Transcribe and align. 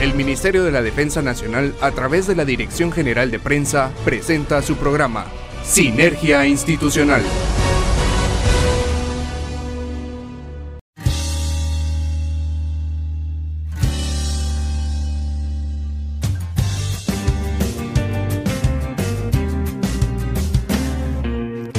El 0.00 0.14
Ministerio 0.14 0.62
de 0.62 0.70
la 0.70 0.80
Defensa 0.80 1.22
Nacional, 1.22 1.74
a 1.80 1.90
través 1.90 2.28
de 2.28 2.36
la 2.36 2.44
Dirección 2.44 2.92
General 2.92 3.32
de 3.32 3.40
Prensa, 3.40 3.90
presenta 4.04 4.62
su 4.62 4.76
programa 4.76 5.26
Sinergia 5.64 6.46
Institucional. 6.46 7.20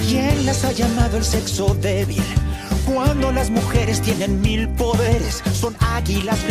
¿Quién 0.09 0.45
las 0.45 0.65
ha 0.65 0.73
llamado 0.73 1.15
el 1.15 1.23
sexo 1.23 1.73
débil? 1.75 2.21
Cuando 2.85 3.31
las 3.31 3.49
mujeres 3.49 4.01
tienen 4.01 4.41
mil 4.41 4.67
poderes, 4.69 5.43
son 5.53 5.75
águilas, 5.79 6.48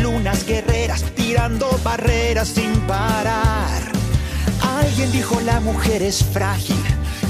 barreras 2.29 2.49
sin 2.49 2.73
parar. 2.81 3.93
Alguien 4.79 5.11
dijo 5.13 5.41
la 5.41 5.61
mujer 5.61 6.03
es 6.03 6.23
frágil. 6.23 6.77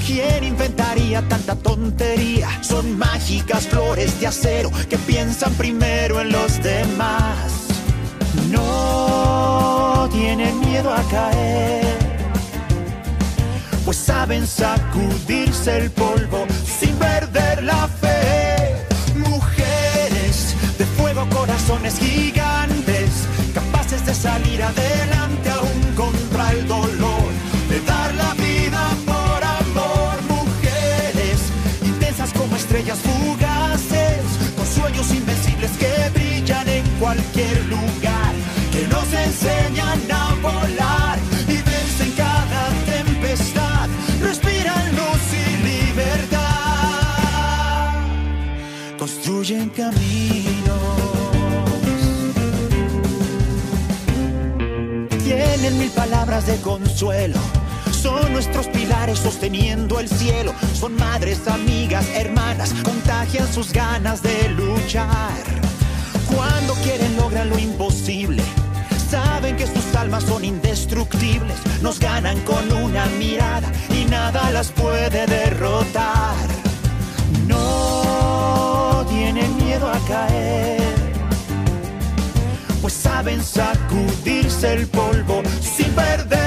¿Quién 0.05 0.43
inventaría 0.43 1.21
tanta 1.27 1.55
tontería? 1.55 2.49
Son 2.61 2.97
mágicas 2.97 3.67
flores 3.67 4.19
de 4.19 4.27
acero 4.27 4.71
que 4.89 4.97
piensan 4.97 5.53
primero 5.53 6.19
en 6.19 6.31
los 6.31 6.61
demás. 6.61 7.67
No 8.49 10.09
tienen 10.11 10.59
miedo 10.61 10.91
a 10.93 11.01
caer, 11.03 11.97
pues 13.85 13.97
saben 13.97 14.45
sacudirse 14.47 15.77
el 15.77 15.91
polvo 15.91 16.45
sin 16.79 16.95
perder 16.95 17.63
la 17.63 17.87
fe. 17.87 18.85
Mujeres 19.15 19.78
enseñan 39.41 39.99
a 40.11 40.35
volar 40.41 41.17
y 41.47 41.61
vencen 41.61 42.11
cada 42.17 42.69
tempestad, 42.85 43.87
respiran 44.21 44.95
luz 44.95 45.21
y 45.33 45.57
libertad, 45.63 46.39
construyen 48.97 49.69
caminos. 49.69 49.99
Tienen 55.23 55.77
mil 55.77 55.91
palabras 55.91 56.45
de 56.47 56.57
consuelo. 56.57 57.39
Son 57.91 58.33
nuestros 58.33 58.67
pilares 58.67 59.19
sosteniendo 59.19 59.99
el 59.99 60.09
cielo. 60.09 60.53
Son 60.73 60.95
madres, 60.95 61.47
amigas, 61.47 62.05
hermanas. 62.13 62.73
Contagian 62.83 63.51
sus 63.51 63.71
ganas 63.71 64.21
de 64.21 64.49
luchar. 64.49 65.43
Cuando 66.33 66.73
quieren 66.75 67.15
logran 67.17 67.49
lo 67.49 67.59
imposible. 67.59 68.41
Saben 69.09 69.57
que 69.57 69.65
sus 69.65 69.95
almas 69.95 70.23
son 70.23 70.45
indestructibles. 70.45 71.57
Nos 71.81 71.99
ganan 71.99 72.39
con 72.41 72.71
una 72.71 73.05
mirada 73.17 73.71
y 73.89 74.05
nada 74.05 74.51
las 74.51 74.71
puede 74.71 75.25
derrotar. 75.25 76.35
No 77.47 79.05
tienen 79.09 79.55
miedo 79.57 79.89
a 79.89 79.99
caer. 80.07 80.81
Pues 82.81 82.93
saben 82.93 83.43
sacudirse 83.43 84.73
el 84.73 84.87
polvo 84.87 85.41
sin 85.59 85.91
perder 85.93 86.38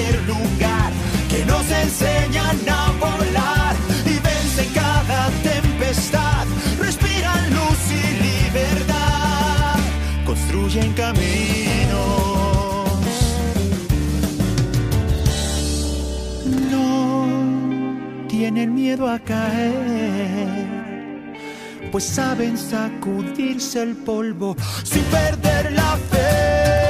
cualquier 0.00 0.22
lugar, 0.26 0.92
que 1.28 1.44
nos 1.44 1.70
enseñan 1.70 2.56
a 2.68 2.92
volar 2.98 3.76
y 4.04 4.18
vencen 4.18 4.72
cada 4.74 5.28
tempestad, 5.42 6.46
respiran 6.78 7.50
luz 7.50 7.78
y 7.90 8.02
libertad, 8.50 9.78
construyen 10.24 10.92
caminos. 10.94 11.20
No 16.70 18.26
tienen 18.28 18.74
miedo 18.74 19.08
a 19.08 19.18
caer, 19.18 20.66
pues 21.92 22.04
saben 22.04 22.56
sacudirse 22.56 23.82
el 23.82 23.96
polvo 23.96 24.56
sin 24.84 25.02
perder 25.04 25.72
la 25.72 25.96
fe. 26.10 26.89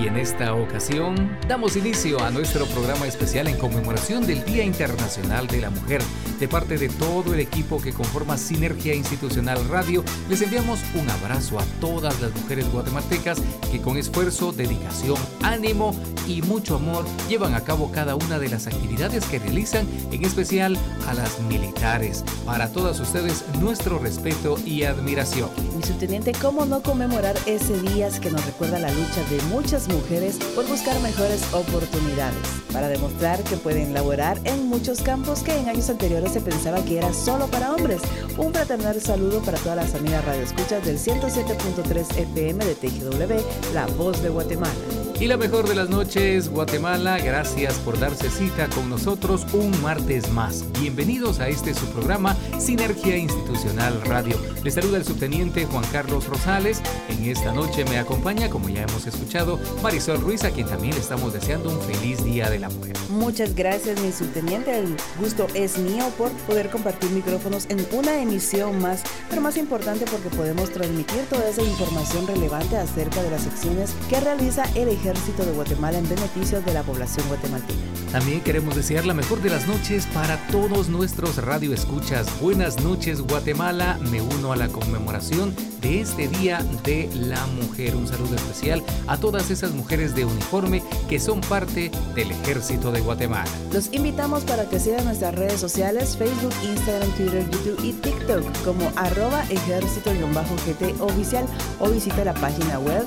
Y 0.00 0.06
en 0.06 0.16
esta 0.16 0.54
ocasión 0.54 1.38
damos 1.46 1.76
inicio 1.76 2.22
a 2.22 2.30
nuestro 2.30 2.66
programa 2.66 3.06
especial 3.06 3.48
en 3.48 3.56
conmemoración 3.58 4.26
del 4.26 4.44
Día 4.44 4.64
Internacional 4.64 5.46
de 5.46 5.60
la 5.60 5.70
Mujer. 5.70 6.00
De 6.38 6.48
parte 6.48 6.78
de 6.78 6.88
todo 6.88 7.32
el 7.32 7.40
equipo 7.40 7.80
que 7.80 7.92
conforma 7.92 8.36
Sinergia 8.36 8.94
Institucional 8.94 9.68
Radio, 9.68 10.02
les 10.28 10.42
enviamos 10.42 10.80
un 10.94 11.08
abrazo 11.08 11.58
a 11.58 11.64
todas 11.80 12.20
las 12.20 12.34
mujeres 12.34 12.70
guatemaltecas 12.72 13.38
que 13.70 13.80
con 13.80 13.96
esfuerzo, 13.96 14.52
dedicación, 14.52 15.16
ánimo 15.42 15.94
y 16.26 16.42
mucho 16.42 16.76
amor 16.76 17.04
llevan 17.28 17.54
a 17.54 17.62
cabo 17.62 17.92
cada 17.92 18.16
una 18.16 18.38
de 18.38 18.48
las 18.48 18.66
actividades 18.66 19.24
que 19.26 19.38
realizan, 19.38 19.86
en 20.10 20.24
especial 20.24 20.76
a 21.06 21.14
las 21.14 21.40
militares. 21.40 22.24
Para 22.44 22.72
todas 22.72 22.98
ustedes, 22.98 23.44
nuestro 23.60 23.98
respeto 23.98 24.56
y 24.64 24.82
admiración. 24.84 25.50
Mi 25.76 25.82
subteniente, 25.82 26.32
¿cómo 26.32 26.64
no 26.64 26.82
conmemorar 26.82 27.36
ese 27.46 27.78
día 27.80 28.08
que 28.20 28.30
nos 28.30 28.44
recuerda 28.44 28.78
la 28.78 28.90
lucha 28.90 29.22
de 29.30 29.40
muchas 29.50 29.88
mujeres 29.88 30.36
por 30.54 30.66
buscar 30.66 30.98
mejores 31.00 31.42
oportunidades? 31.52 32.38
Para 32.72 32.88
demostrar 32.88 33.42
que 33.44 33.56
pueden 33.56 33.94
laborar 33.94 34.40
en 34.44 34.68
muchos 34.68 35.00
campos 35.00 35.40
que 35.40 35.56
en 35.56 35.68
años 35.68 35.90
anteriores 35.90 36.23
se 36.28 36.40
pensaba 36.40 36.84
que 36.84 36.98
era 36.98 37.12
solo 37.12 37.46
para 37.48 37.72
hombres. 37.72 38.02
Un 38.36 38.52
fraternal 38.52 39.00
saludo 39.00 39.42
para 39.42 39.58
todas 39.58 39.76
las 39.76 39.94
amigas 39.94 40.24
radioescuchas 40.24 40.84
del 40.84 40.98
107.3 40.98 42.18
FM 42.18 42.64
de 42.64 42.74
TGW, 42.74 43.74
La 43.74 43.86
Voz 43.86 44.22
de 44.22 44.28
Guatemala. 44.28 45.03
Y 45.24 45.26
la 45.26 45.38
mejor 45.38 45.66
de 45.66 45.74
las 45.74 45.88
noches, 45.88 46.50
Guatemala, 46.50 47.18
gracias 47.18 47.78
por 47.78 47.98
darse 47.98 48.28
cita 48.28 48.68
con 48.68 48.90
nosotros 48.90 49.46
un 49.54 49.80
martes 49.80 50.30
más. 50.30 50.66
Bienvenidos 50.78 51.40
a 51.40 51.48
este 51.48 51.72
su 51.72 51.86
programa 51.86 52.36
Sinergia 52.58 53.16
Institucional 53.16 54.02
Radio. 54.02 54.36
Les 54.62 54.74
saluda 54.74 54.98
el 54.98 55.04
subteniente 55.06 55.64
Juan 55.64 55.84
Carlos 55.90 56.28
Rosales. 56.28 56.82
En 57.08 57.24
esta 57.24 57.54
noche 57.54 57.86
me 57.86 57.96
acompaña, 57.96 58.50
como 58.50 58.68
ya 58.68 58.82
hemos 58.82 59.06
escuchado, 59.06 59.58
Marisol 59.82 60.20
Ruiz, 60.20 60.44
a 60.44 60.50
quien 60.50 60.66
también 60.66 60.92
estamos 60.92 61.32
deseando 61.32 61.70
un 61.70 61.80
feliz 61.80 62.22
Día 62.22 62.50
de 62.50 62.58
la 62.58 62.68
Mujer. 62.68 62.94
Muchas 63.08 63.54
gracias, 63.54 63.98
mi 64.02 64.12
subteniente. 64.12 64.78
El 64.78 64.94
gusto 65.18 65.46
es 65.54 65.78
mío 65.78 66.04
por 66.18 66.32
poder 66.46 66.68
compartir 66.68 67.10
micrófonos 67.12 67.64
en 67.70 67.86
una 67.92 68.20
emisión 68.20 68.78
más, 68.78 69.02
pero 69.30 69.40
más 69.40 69.56
importante 69.56 70.04
porque 70.04 70.28
podemos 70.36 70.68
transmitir 70.68 71.22
toda 71.30 71.48
esa 71.48 71.62
información 71.62 72.26
relevante 72.26 72.76
acerca 72.76 73.22
de 73.22 73.30
las 73.30 73.46
acciones 73.46 73.94
que 74.10 74.20
realiza 74.20 74.64
el 74.74 74.88
ejército 74.88 75.13
Ejército 75.14 75.46
de 75.46 75.52
Guatemala 75.52 75.98
en 75.98 76.08
beneficio 76.08 76.60
de 76.60 76.74
la 76.74 76.82
población 76.82 77.26
guatemalteca. 77.28 77.78
También 78.10 78.40
queremos 78.40 78.74
desear 78.74 79.06
la 79.06 79.14
mejor 79.14 79.40
de 79.42 79.50
las 79.50 79.66
noches 79.66 80.06
para 80.06 80.36
todos 80.48 80.88
nuestros 80.88 81.36
radioescuchas. 81.36 82.26
Buenas 82.40 82.82
noches 82.82 83.20
Guatemala, 83.20 83.98
me 84.10 84.20
uno 84.22 84.52
a 84.52 84.56
la 84.56 84.68
conmemoración 84.68 85.54
de 85.80 86.00
este 86.00 86.28
Día 86.28 86.64
de 86.84 87.08
la 87.14 87.46
Mujer. 87.46 87.94
Un 87.94 88.08
saludo 88.08 88.34
especial 88.36 88.82
a 89.06 89.18
todas 89.18 89.50
esas 89.50 89.72
mujeres 89.72 90.14
de 90.14 90.24
uniforme 90.24 90.82
que 91.08 91.20
son 91.20 91.40
parte 91.42 91.90
del 92.14 92.30
Ejército 92.30 92.90
de 92.90 93.00
Guatemala. 93.00 93.50
Los 93.72 93.92
invitamos 93.92 94.44
para 94.44 94.68
que 94.68 94.80
sigan 94.80 95.04
nuestras 95.04 95.34
redes 95.34 95.60
sociales, 95.60 96.16
Facebook, 96.16 96.52
Instagram, 96.62 97.10
Twitter, 97.12 97.48
YouTube 97.50 97.84
y 97.84 97.92
TikTok 97.92 98.64
como 98.64 98.90
arroba 98.96 99.44
ejército-gt 99.50 101.00
oficial 101.00 101.46
o 101.80 101.90
visita 101.90 102.24
la 102.24 102.34
página 102.34 102.78
web 102.78 103.04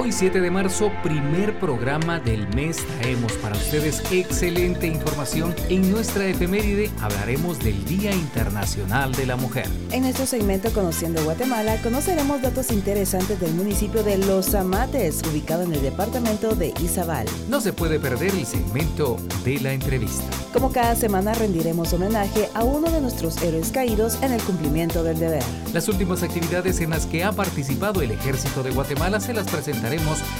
Hoy 0.03 0.11
7 0.11 0.41
de 0.41 0.51
marzo, 0.51 0.91
primer 1.01 1.57
programa 1.61 2.19
del 2.19 2.45
mes, 2.53 2.85
traemos 2.99 3.31
para 3.37 3.55
ustedes 3.55 4.03
excelente 4.11 4.85
información. 4.85 5.55
En 5.69 5.89
nuestra 5.89 6.27
efeméride 6.27 6.91
hablaremos 6.99 7.57
del 7.59 7.85
Día 7.85 8.11
Internacional 8.11 9.13
de 9.13 9.25
la 9.25 9.37
Mujer. 9.37 9.65
En 9.91 10.03
este 10.03 10.25
segmento 10.25 10.73
Conociendo 10.73 11.23
Guatemala 11.23 11.81
conoceremos 11.81 12.41
datos 12.41 12.69
interesantes 12.71 13.39
del 13.39 13.53
municipio 13.53 14.03
de 14.03 14.17
Los 14.17 14.53
Amates, 14.53 15.21
ubicado 15.31 15.63
en 15.63 15.71
el 15.71 15.81
departamento 15.81 16.53
de 16.53 16.73
Izabal. 16.81 17.25
No 17.47 17.61
se 17.61 17.71
puede 17.71 17.97
perder 17.97 18.31
el 18.31 18.45
segmento 18.45 19.15
de 19.45 19.61
la 19.61 19.71
entrevista. 19.71 20.25
Como 20.51 20.73
cada 20.73 20.95
semana 20.95 21.33
rendiremos 21.33 21.93
homenaje 21.93 22.49
a 22.53 22.65
uno 22.65 22.91
de 22.91 22.99
nuestros 22.99 23.41
héroes 23.41 23.71
caídos 23.71 24.21
en 24.21 24.33
el 24.33 24.41
cumplimiento 24.41 25.01
del 25.01 25.17
deber. 25.17 25.43
Las 25.73 25.87
últimas 25.87 26.23
actividades 26.23 26.81
en 26.81 26.89
las 26.89 27.05
que 27.05 27.23
ha 27.23 27.31
participado 27.31 28.01
el 28.01 28.11
Ejército 28.11 28.63
de 28.63 28.71
Guatemala 28.71 29.21
se 29.21 29.33
las 29.33 29.47
presentaremos 29.47 29.92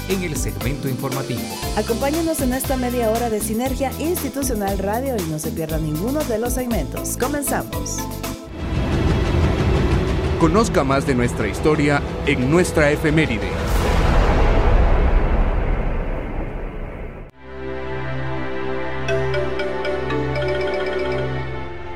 en 0.08 0.22
el 0.22 0.36
segmento 0.36 0.88
informativo. 0.88 1.40
Acompáñenos 1.76 2.40
en 2.40 2.52
esta 2.52 2.76
media 2.76 3.10
hora 3.10 3.30
de 3.30 3.40
Sinergia 3.40 3.92
Institucional 3.98 4.78
Radio 4.78 5.16
y 5.16 5.30
no 5.30 5.38
se 5.38 5.50
pierda 5.50 5.78
ninguno 5.78 6.22
de 6.24 6.38
los 6.38 6.54
segmentos. 6.54 7.16
Comenzamos. 7.16 7.98
Conozca 10.40 10.84
más 10.84 11.06
de 11.06 11.14
nuestra 11.14 11.48
historia 11.48 12.02
en 12.26 12.50
nuestra 12.50 12.90
efeméride. 12.90 13.48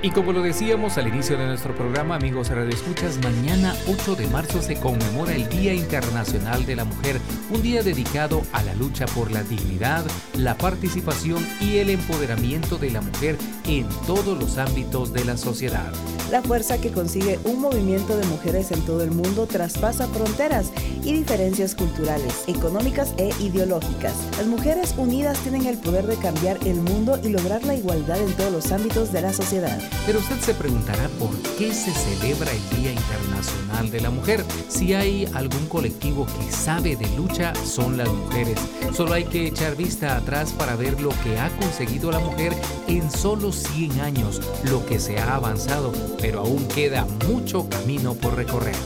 Y 0.00 0.10
como 0.10 0.32
lo 0.32 0.42
decíamos 0.42 0.96
al 0.96 1.08
inicio 1.08 1.36
de 1.36 1.46
nuestro 1.46 1.74
programa, 1.74 2.14
amigos 2.14 2.50
Radio 2.50 2.70
Escuchas, 2.70 3.18
mañana 3.20 3.74
8 3.88 4.14
de 4.14 4.28
marzo 4.28 4.62
se 4.62 4.78
conmemora 4.78 5.34
el 5.34 5.48
Día 5.48 5.74
Internacional 5.74 6.64
de 6.66 6.76
la 6.76 6.84
Mujer, 6.84 7.20
un 7.50 7.62
día 7.62 7.82
dedicado 7.82 8.42
a 8.52 8.62
la 8.62 8.76
lucha 8.76 9.06
por 9.06 9.32
la 9.32 9.42
dignidad, 9.42 10.04
la 10.36 10.56
participación 10.56 11.44
y 11.60 11.78
el 11.78 11.90
empoderamiento 11.90 12.78
de 12.78 12.92
la 12.92 13.00
mujer 13.00 13.36
en 13.66 13.88
todos 14.06 14.38
los 14.38 14.56
ámbitos 14.56 15.12
de 15.12 15.24
la 15.24 15.36
sociedad. 15.36 15.92
La 16.30 16.42
fuerza 16.42 16.78
que 16.78 16.92
consigue 16.92 17.40
un 17.44 17.60
movimiento 17.60 18.16
de 18.16 18.26
mujeres 18.26 18.70
en 18.70 18.82
todo 18.82 19.02
el 19.02 19.10
mundo 19.10 19.46
traspasa 19.46 20.06
fronteras 20.08 20.70
y 21.02 21.14
diferencias 21.14 21.74
culturales, 21.74 22.44
económicas 22.46 23.14
e 23.16 23.30
ideológicas. 23.40 24.14
Las 24.36 24.46
mujeres 24.46 24.94
unidas 24.98 25.38
tienen 25.38 25.66
el 25.66 25.78
poder 25.78 26.06
de 26.06 26.16
cambiar 26.16 26.58
el 26.66 26.76
mundo 26.82 27.18
y 27.24 27.30
lograr 27.30 27.64
la 27.64 27.74
igualdad 27.74 28.20
en 28.20 28.32
todos 28.34 28.52
los 28.52 28.72
ámbitos 28.72 29.10
de 29.10 29.22
la 29.22 29.32
sociedad. 29.32 29.80
Pero 30.06 30.18
usted 30.18 30.40
se 30.40 30.54
preguntará 30.54 31.08
por 31.18 31.30
qué 31.58 31.72
se 31.72 31.92
celebra 31.92 32.50
el 32.50 32.78
Día 32.78 32.92
Internacional 32.92 33.90
de 33.90 34.00
la 34.00 34.10
Mujer. 34.10 34.44
Si 34.68 34.94
hay 34.94 35.26
algún 35.34 35.66
colectivo 35.66 36.26
que 36.26 36.52
sabe 36.52 36.96
de 36.96 37.08
lucha, 37.16 37.54
son 37.54 37.96
las 37.96 38.08
mujeres. 38.08 38.58
Solo 38.94 39.14
hay 39.14 39.24
que 39.24 39.46
echar 39.46 39.76
vista 39.76 40.16
atrás 40.16 40.52
para 40.52 40.76
ver 40.76 41.00
lo 41.00 41.10
que 41.22 41.38
ha 41.38 41.50
conseguido 41.56 42.10
la 42.10 42.20
mujer 42.20 42.54
en 42.86 43.10
solo 43.10 43.52
100 43.52 44.00
años, 44.00 44.40
lo 44.70 44.84
que 44.86 44.98
se 44.98 45.18
ha 45.18 45.34
avanzado, 45.34 45.92
pero 46.20 46.40
aún 46.40 46.66
queda 46.68 47.06
mucho 47.26 47.68
camino 47.68 48.14
por 48.14 48.34
recorrer. 48.34 48.76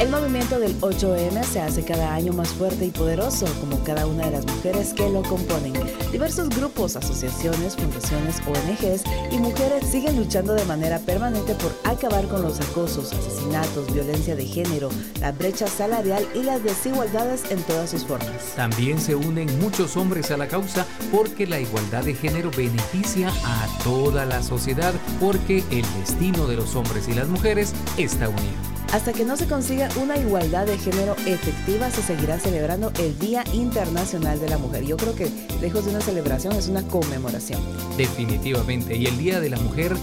El 0.00 0.10
movimiento 0.10 0.58
del 0.58 0.76
8M 0.80 1.44
se 1.44 1.60
hace 1.60 1.84
cada 1.84 2.12
año 2.12 2.32
más 2.32 2.48
fuerte 2.48 2.84
y 2.84 2.90
poderoso, 2.90 3.46
como 3.60 3.82
cada 3.84 4.08
una 4.08 4.24
de 4.24 4.32
las 4.32 4.44
mujeres 4.44 4.92
que 4.92 5.08
lo 5.08 5.22
componen. 5.22 5.72
Diversos 6.10 6.48
grupos, 6.48 6.96
asociaciones, 6.96 7.76
fundaciones, 7.76 8.42
ONGs 8.44 9.04
y 9.30 9.38
mujeres 9.38 9.86
siguen 9.86 10.16
luchando 10.16 10.54
de 10.54 10.64
manera 10.64 10.98
permanente 10.98 11.54
por 11.54 11.72
acabar 11.84 12.26
con 12.26 12.42
los 12.42 12.60
acosos, 12.60 13.12
asesinatos, 13.12 13.92
violencia 13.94 14.34
de 14.34 14.44
género, 14.44 14.88
la 15.20 15.30
brecha 15.30 15.68
salarial 15.68 16.26
y 16.34 16.42
las 16.42 16.64
desigualdades 16.64 17.48
en 17.52 17.62
todas 17.62 17.90
sus 17.90 18.04
formas. 18.04 18.54
También 18.56 19.00
se 19.00 19.14
unen 19.14 19.60
muchos 19.60 19.96
hombres 19.96 20.32
a 20.32 20.36
la 20.36 20.48
causa 20.48 20.86
porque 21.12 21.46
la 21.46 21.60
igualdad 21.60 22.02
de 22.02 22.14
género 22.14 22.50
beneficia 22.50 23.28
a 23.44 23.68
toda 23.84 24.24
la 24.24 24.42
sociedad, 24.42 24.92
porque 25.20 25.62
el 25.70 25.84
destino 26.00 26.48
de 26.48 26.56
los 26.56 26.74
hombres 26.74 27.06
y 27.06 27.14
las 27.14 27.28
mujeres 27.28 27.72
está 27.96 28.28
unido. 28.28 28.73
Hasta 28.94 29.12
que 29.12 29.24
no 29.24 29.36
se 29.36 29.48
consiga 29.48 29.88
una 30.00 30.16
igualdad 30.16 30.66
de 30.66 30.78
género 30.78 31.16
efectiva, 31.26 31.90
se 31.90 32.00
seguirá 32.00 32.38
celebrando 32.38 32.92
el 33.00 33.18
Día 33.18 33.42
Internacional 33.52 34.38
de 34.38 34.48
la 34.48 34.56
Mujer. 34.56 34.84
Yo 34.84 34.96
creo 34.96 35.16
que 35.16 35.28
lejos 35.60 35.84
de 35.84 35.90
una 35.90 36.00
celebración 36.00 36.52
es 36.52 36.68
una 36.68 36.86
conmemoración. 36.86 37.60
Definitivamente. 37.96 38.96
Y 38.96 39.06
el 39.06 39.18
Día 39.18 39.40
de 39.40 39.50
la 39.50 39.58
Mujer 39.58 39.96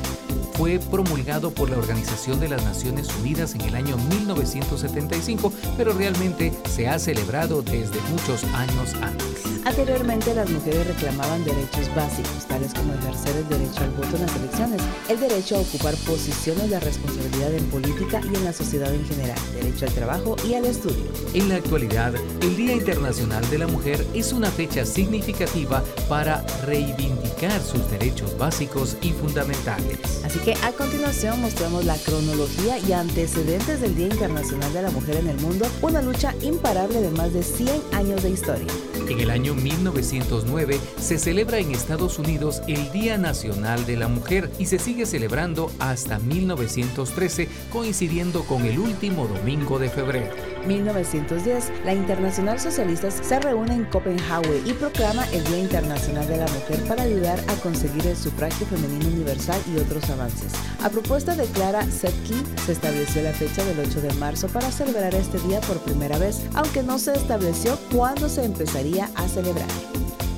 fue 0.61 0.77
promulgado 0.77 1.49
por 1.49 1.71
la 1.71 1.77
Organización 1.79 2.39
de 2.39 2.47
las 2.47 2.63
Naciones 2.63 3.07
Unidas 3.15 3.55
en 3.55 3.61
el 3.61 3.73
año 3.73 3.97
1975, 3.97 5.51
pero 5.75 5.91
realmente 5.91 6.53
se 6.69 6.87
ha 6.87 6.99
celebrado 6.99 7.63
desde 7.63 7.99
muchos 8.11 8.43
años 8.53 8.93
antes. 9.01 9.41
Anteriormente 9.65 10.33
las 10.33 10.49
mujeres 10.49 10.87
reclamaban 10.87 11.43
derechos 11.43 11.93
básicos, 11.95 12.45
tales 12.47 12.73
como 12.73 12.93
ejercer 12.93 13.37
el 13.37 13.47
derecho 13.47 13.83
al 13.83 13.91
voto 13.91 14.15
en 14.15 14.21
las 14.21 14.35
elecciones, 14.35 14.81
el 15.07 15.19
derecho 15.19 15.55
a 15.55 15.59
ocupar 15.59 15.95
posiciones 15.97 16.69
de 16.69 16.79
responsabilidad 16.79 17.53
en 17.53 17.65
política 17.65 18.21
y 18.23 18.35
en 18.35 18.45
la 18.45 18.53
sociedad 18.53 18.93
en 18.93 19.05
general, 19.05 19.37
derecho 19.53 19.85
al 19.85 19.93
trabajo 19.93 20.35
y 20.47 20.55
al 20.55 20.65
estudio. 20.65 21.05
En 21.33 21.49
la 21.49 21.55
actualidad, 21.55 22.15
el 22.41 22.55
Día 22.55 22.73
Internacional 22.73 23.47
de 23.49 23.59
la 23.59 23.67
Mujer 23.67 24.05
es 24.15 24.33
una 24.33 24.49
fecha 24.49 24.83
significativa 24.85 25.83
para 26.09 26.41
reivindicar 26.65 27.61
sus 27.61 27.89
derechos 27.91 28.35
básicos 28.37 28.97
y 29.01 29.11
fundamentales. 29.11 29.99
Así 30.25 30.39
que 30.39 30.50
a 30.63 30.71
continuación 30.71 31.41
mostramos 31.41 31.85
la 31.85 31.95
cronología 31.97 32.77
y 32.79 32.93
antecedentes 32.93 33.81
del 33.81 33.95
Día 33.95 34.07
Internacional 34.07 34.73
de 34.73 34.81
la 34.81 34.91
Mujer 34.91 35.17
en 35.17 35.27
el 35.27 35.37
mundo, 35.37 35.67
una 35.81 36.01
lucha 36.01 36.33
imparable 36.41 37.01
de 37.01 37.09
más 37.11 37.33
de 37.33 37.43
100 37.43 37.69
años 37.93 38.23
de 38.23 38.29
historia. 38.31 38.67
En 39.07 39.19
el 39.19 39.29
año 39.29 39.53
1909 39.53 40.79
se 40.99 41.19
celebra 41.19 41.59
en 41.59 41.71
Estados 41.71 42.17
Unidos 42.17 42.61
el 42.67 42.91
Día 42.91 43.17
Nacional 43.17 43.85
de 43.85 43.97
la 43.97 44.07
Mujer 44.07 44.49
y 44.57 44.65
se 44.65 44.79
sigue 44.79 45.05
celebrando 45.05 45.71
hasta 45.79 46.19
1913 46.19 47.47
coincidiendo 47.71 48.43
con 48.43 48.65
el 48.65 48.79
último 48.79 49.27
domingo 49.27 49.79
de 49.79 49.89
febrero. 49.89 50.50
1910, 50.67 51.71
la 51.85 51.93
Internacional 51.93 52.59
Socialista 52.59 53.11
se 53.11 53.39
reúne 53.39 53.73
en 53.75 53.85
Copenhague 53.85 54.61
y 54.65 54.73
proclama 54.73 55.25
el 55.31 55.43
Día 55.45 55.59
Internacional 55.59 56.27
de 56.27 56.37
la 56.37 56.47
Mujer 56.47 56.83
para 56.87 57.03
ayudar 57.03 57.39
a 57.47 57.53
conseguir 57.61 58.05
el 58.07 58.15
sufragio 58.15 58.65
femenino 58.67 59.07
universal 59.07 59.59
y 59.73 59.79
otros 59.79 60.09
avances. 60.09 60.53
A 60.83 60.89
propuesta 60.89 61.35
de 61.35 61.45
Clara 61.45 61.83
Zetkin, 61.83 62.43
se 62.65 62.73
estableció 62.73 63.21
la 63.23 63.33
fecha 63.33 63.63
del 63.65 63.79
8 63.79 64.01
de 64.01 64.13
marzo 64.15 64.47
para 64.47 64.71
celebrar 64.71 65.13
este 65.15 65.39
día 65.39 65.61
por 65.61 65.79
primera 65.79 66.17
vez, 66.17 66.41
aunque 66.53 66.83
no 66.83 66.99
se 66.99 67.13
estableció 67.13 67.77
cuándo 67.93 68.29
se 68.29 68.45
empezaría 68.45 69.09
a 69.15 69.27
celebrar. 69.27 69.67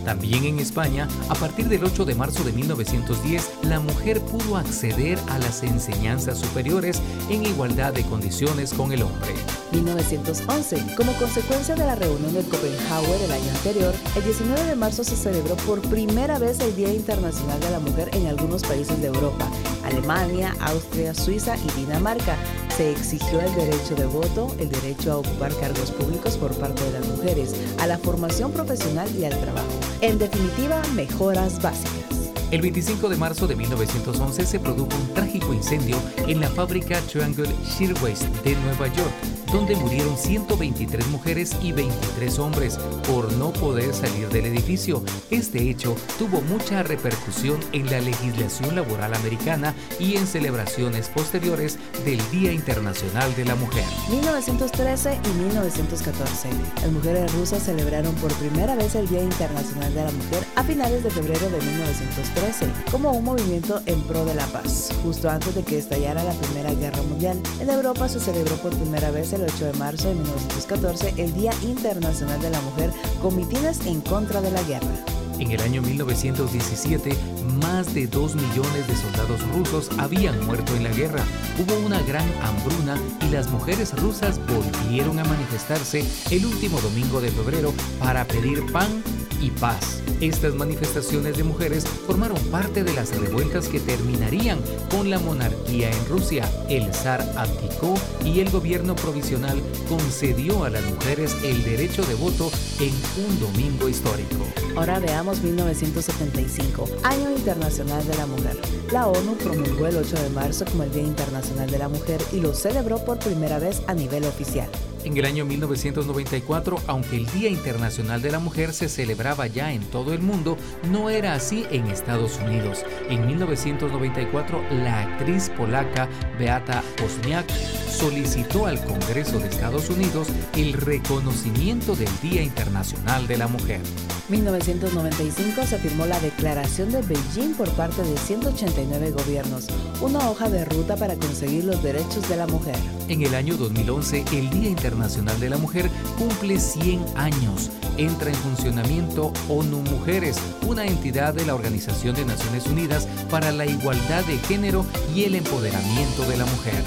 También 0.06 0.44
en 0.46 0.60
España, 0.60 1.08
a 1.30 1.36
partir 1.36 1.70
del 1.70 1.84
8 1.84 2.06
de 2.06 2.16
marzo 2.16 2.44
de 2.44 2.52
1910, 2.52 3.52
la 3.64 3.80
mujer 3.80 4.20
pudo 4.22 4.58
acceder 4.58 5.18
a 5.30 5.40
las 5.40 5.64
enseñanzas 5.64 6.38
superiores 6.40 7.02
en 7.30 7.46
igualdad 7.46 7.94
de 7.94 8.04
condiciones 8.04 8.74
con 8.74 8.92
el 8.92 9.04
hombre. 9.04 9.34
1911. 9.72 10.96
Como 10.96 11.14
consecuencia 11.14 11.76
de 11.76 11.86
la 11.86 11.96
reunión 11.96 12.34
de 12.34 12.44
Copenhague 12.44 13.18
del 13.20 13.32
año 13.32 13.50
anterior, 13.50 13.94
el 14.16 14.24
19 14.24 14.64
de 14.64 14.76
marzo 14.76 15.04
se 15.04 15.16
celebró 15.16 15.56
por 15.58 15.82
primera 15.82 16.38
vez 16.38 16.60
el 16.60 16.76
Día 16.76 16.94
Internacional 16.94 17.60
de 17.60 17.72
la 17.72 17.80
Mujer 17.80 18.10
en 18.14 18.28
algunos 18.28 18.64
países 18.64 19.02
de 19.02 19.08
Europa, 19.08 19.48
Alemania, 19.94 20.56
Austria, 20.62 21.14
Suiza 21.14 21.56
y 21.58 21.80
Dinamarca. 21.80 22.36
Se 22.76 22.92
exigió 22.92 23.40
el 23.40 23.54
derecho 23.56 23.96
de 23.96 24.06
voto, 24.06 24.54
el 24.60 24.70
derecho 24.70 25.14
a 25.14 25.18
ocupar 25.18 25.56
cargos 25.60 25.92
públicos 25.92 26.38
por 26.38 26.54
parte 26.56 26.84
de 26.84 27.00
las 27.00 27.08
mujeres, 27.08 27.54
a 27.80 27.88
la 27.88 27.98
formación 28.00 28.52
profesional 28.52 29.08
y 29.16 29.26
al 29.26 29.40
trabajo. 29.40 29.68
En 30.02 30.18
definitiva, 30.18 30.82
mejoras 30.96 31.62
básicas. 31.62 32.23
El 32.54 32.62
25 32.62 33.10
de 33.10 33.18
marzo 33.18 33.48
de 33.48 33.56
1911 33.56 34.46
se 34.46 34.60
produjo 34.60 34.96
un 34.96 35.12
trágico 35.16 35.56
incendio 35.56 35.98
en 36.28 36.40
la 36.40 36.50
fábrica 36.50 37.02
Triangle 37.02 37.50
Shirtwaist 37.66 38.26
de 38.44 38.56
Nueva 38.58 38.90
York 38.90 39.34
donde 39.54 39.76
murieron 39.76 40.18
123 40.18 41.08
mujeres 41.10 41.56
y 41.62 41.72
23 41.72 42.40
hombres 42.40 42.78
por 43.08 43.32
no 43.34 43.54
poder 43.54 43.94
salir 43.94 44.28
del 44.30 44.48
edificio. 44.48 45.04
Este 45.30 45.70
hecho 45.70 45.96
tuvo 46.18 46.42
mucha 46.42 46.82
repercusión 46.82 47.60
en 47.72 47.86
la 47.86 48.02
legislación 48.02 48.76
laboral 48.76 49.14
americana 49.14 49.76
y 50.00 50.16
en 50.16 50.26
celebraciones 50.26 51.08
posteriores 51.10 51.78
del 52.04 52.20
Día 52.32 52.52
Internacional 52.52 53.34
de 53.36 53.46
la 53.46 53.56
Mujer. 53.56 53.86
1913 54.10 55.20
y 55.24 55.44
1914. 55.44 56.50
Las 56.82 56.92
mujeres 56.92 57.32
rusas 57.34 57.62
celebraron 57.62 58.16
por 58.16 58.34
primera 58.34 58.76
vez 58.76 58.96
el 58.96 59.08
Día 59.08 59.22
Internacional 59.22 59.94
de 59.94 60.04
la 60.04 60.12
Mujer 60.12 60.44
a 60.56 60.64
finales 60.64 61.04
de 61.04 61.12
febrero 61.12 61.48
de 61.52 61.62
1913 61.62 62.43
como 62.92 63.12
un 63.12 63.24
movimiento 63.24 63.82
en 63.86 64.02
pro 64.02 64.26
de 64.26 64.36
la 64.36 64.46
paz. 64.48 64.90
Justo 65.04 65.30
antes 65.30 65.56
de 65.56 65.64
que 65.64 65.78
estallara 65.78 66.24
la 66.24 66.34
Primera 66.34 66.74
Guerra 66.74 67.02
Mundial, 67.04 67.42
en 67.60 67.70
Europa 67.70 68.10
se 68.10 68.20
celebró 68.20 68.56
por 68.58 68.76
primera 68.76 69.12
vez 69.12 69.32
el 69.34 69.44
8 69.44 69.66
de 69.66 69.74
marzo 69.74 70.10
de 70.10 70.16
1914 70.16 71.14
el 71.18 71.34
Día 71.34 71.54
Internacional 71.64 72.42
de 72.42 72.50
la 72.50 72.62
Mujer 72.62 72.92
con 73.22 73.34
en 73.44 74.02
contra 74.02 74.42
de 74.42 74.52
la 74.52 74.62
guerra. 74.64 75.23
En 75.40 75.52
el 75.52 75.62
año 75.62 75.82
1917, 75.82 77.18
más 77.62 77.94
de 77.94 78.08
2 78.08 78.36
millones 78.36 78.88
de 78.88 78.96
soldados 78.96 79.42
rusos 79.54 79.90
habían 79.98 80.46
muerto 80.46 80.76
en 80.76 80.84
la 80.84 80.92
guerra. 80.92 81.24
Hubo 81.60 81.76
una 81.86 82.02
gran 82.04 82.26
hambruna 82.42 82.98
y 83.22 83.30
las 83.30 83.50
mujeres 83.50 83.94
rusas 84.00 84.40
volvieron 84.48 85.20
a 85.20 85.24
manifestarse 85.24 86.06
el 86.32 86.46
último 86.46 86.80
domingo 86.82 87.20
de 87.20 87.32
febrero 87.32 87.74
para 88.00 88.26
pedir 88.26 88.72
pan 88.72 89.04
y 89.42 89.50
paz. 89.52 90.02
Estas 90.22 90.54
manifestaciones 90.56 91.36
de 91.36 91.44
mujeres 91.44 91.86
formaron 91.86 92.38
parte 92.50 92.84
de 92.84 92.94
las 92.94 93.14
revueltas 93.18 93.68
que 93.68 93.80
terminarían 93.80 94.60
con 94.90 95.10
la 95.10 95.20
monarquía 95.20 95.92
en 95.92 96.06
Rusia. 96.08 96.50
El 96.70 96.94
zar 96.94 97.22
abdicó 97.36 97.96
y 98.24 98.40
el 98.40 98.50
gobierno 98.50 98.96
provisional 98.96 99.62
concedió 99.90 100.64
a 100.64 100.70
las 100.70 100.84
mujeres 100.86 101.36
el 101.44 101.62
derecho 101.64 102.06
de 102.06 102.16
voto 102.16 102.50
en 102.80 102.94
un 103.26 103.40
domingo 103.40 103.90
histórico. 103.90 104.38
Ahora 104.76 105.00
veamos 105.00 105.42
1975, 105.44 106.86
Año 107.04 107.30
Internacional 107.30 108.06
de 108.08 108.16
la 108.16 108.26
Mujer. 108.26 108.58
La 108.92 109.08
ONU 109.08 109.36
promulgó 109.36 109.86
el 109.86 109.98
8 109.98 110.16
de 110.16 110.30
marzo 110.32 110.66
como 110.66 110.84
el 110.84 110.92
Día 110.92 111.04
Internacional 111.04 111.70
de 111.70 111.78
la 111.78 111.90
Mujer 111.90 112.20
y 112.32 112.40
lo 112.40 112.56
celebró 112.56 112.98
por 113.06 113.20
primera 113.20 113.60
vez 113.60 113.84
a 113.86 113.94
nivel 113.94 114.26
oficial. 114.26 114.68
En 115.04 115.18
el 115.18 115.26
año 115.26 115.44
1994, 115.44 116.78
aunque 116.88 117.18
el 117.18 117.26
Día 117.28 117.50
Internacional 117.50 118.22
de 118.22 118.32
la 118.32 118.40
Mujer 118.40 118.74
se 118.74 118.88
celebraba 118.88 119.48
ya 119.48 119.74
en 119.74 119.82
todo 119.82 120.14
el 120.14 120.22
mundo, 120.22 120.58
no 120.90 121.10
era 121.10 121.34
así 121.34 121.66
en 121.72 121.88
Estados 121.88 122.40
Unidos. 122.40 122.86
En 123.10 123.28
1994, 123.28 124.64
la 124.72 125.02
actriz 125.02 125.50
polaca 125.58 126.08
Beata 126.40 126.82
Wozniak 127.02 127.50
solicitó 127.94 128.66
al 128.66 128.84
Congreso 128.84 129.40
de 129.40 129.50
Estados 129.50 129.90
Unidos 129.90 130.30
el 130.56 130.74
reconocimiento 130.74 131.96
del 131.96 132.10
Día 132.22 132.42
Internacional 132.42 133.28
de 133.28 133.38
la 133.38 133.48
Mujer. 133.48 133.82
1995 134.30 135.66
se 135.66 135.78
firmó 135.80 136.06
la 136.06 136.20
Declaración 136.22 136.92
de 136.92 137.02
Beijing 137.02 137.56
por 137.56 137.70
parte 137.72 138.02
de 138.04 138.18
189 138.18 139.12
gobiernos, 139.12 139.68
una 140.02 140.30
hoja 140.30 140.50
de 140.50 140.64
ruta 140.64 140.96
para 140.96 141.16
conseguir 141.16 141.66
los 141.66 141.84
derechos 141.84 142.28
de 142.30 142.38
la 142.38 142.48
mujer. 142.48 142.78
En 143.14 143.22
el 143.22 143.36
año 143.36 143.58
2011, 143.58 144.26
el 144.32 144.50
Día 144.50 144.70
Internacional 144.70 145.40
de 145.40 145.48
la 145.48 145.60
Mujer 145.60 145.88
cumple 146.18 146.60
100 146.60 147.00
años. 147.16 147.70
Entra 147.96 148.30
en 148.30 148.36
funcionamiento 148.36 149.32
ONU 149.48 149.82
Mujeres, 149.82 150.40
una 150.66 150.88
entidad 150.88 151.36
de 151.36 151.46
la 151.46 151.54
Organización 151.54 152.16
de 152.16 152.26
Naciones 152.26 152.66
Unidas 152.66 153.08
para 153.30 153.52
la 153.52 153.68
Igualdad 153.68 154.24
de 154.26 154.40
Género 154.40 154.84
y 155.14 155.26
el 155.26 155.36
Empoderamiento 155.36 156.24
de 156.24 156.38
la 156.38 156.46
Mujer. 156.46 156.84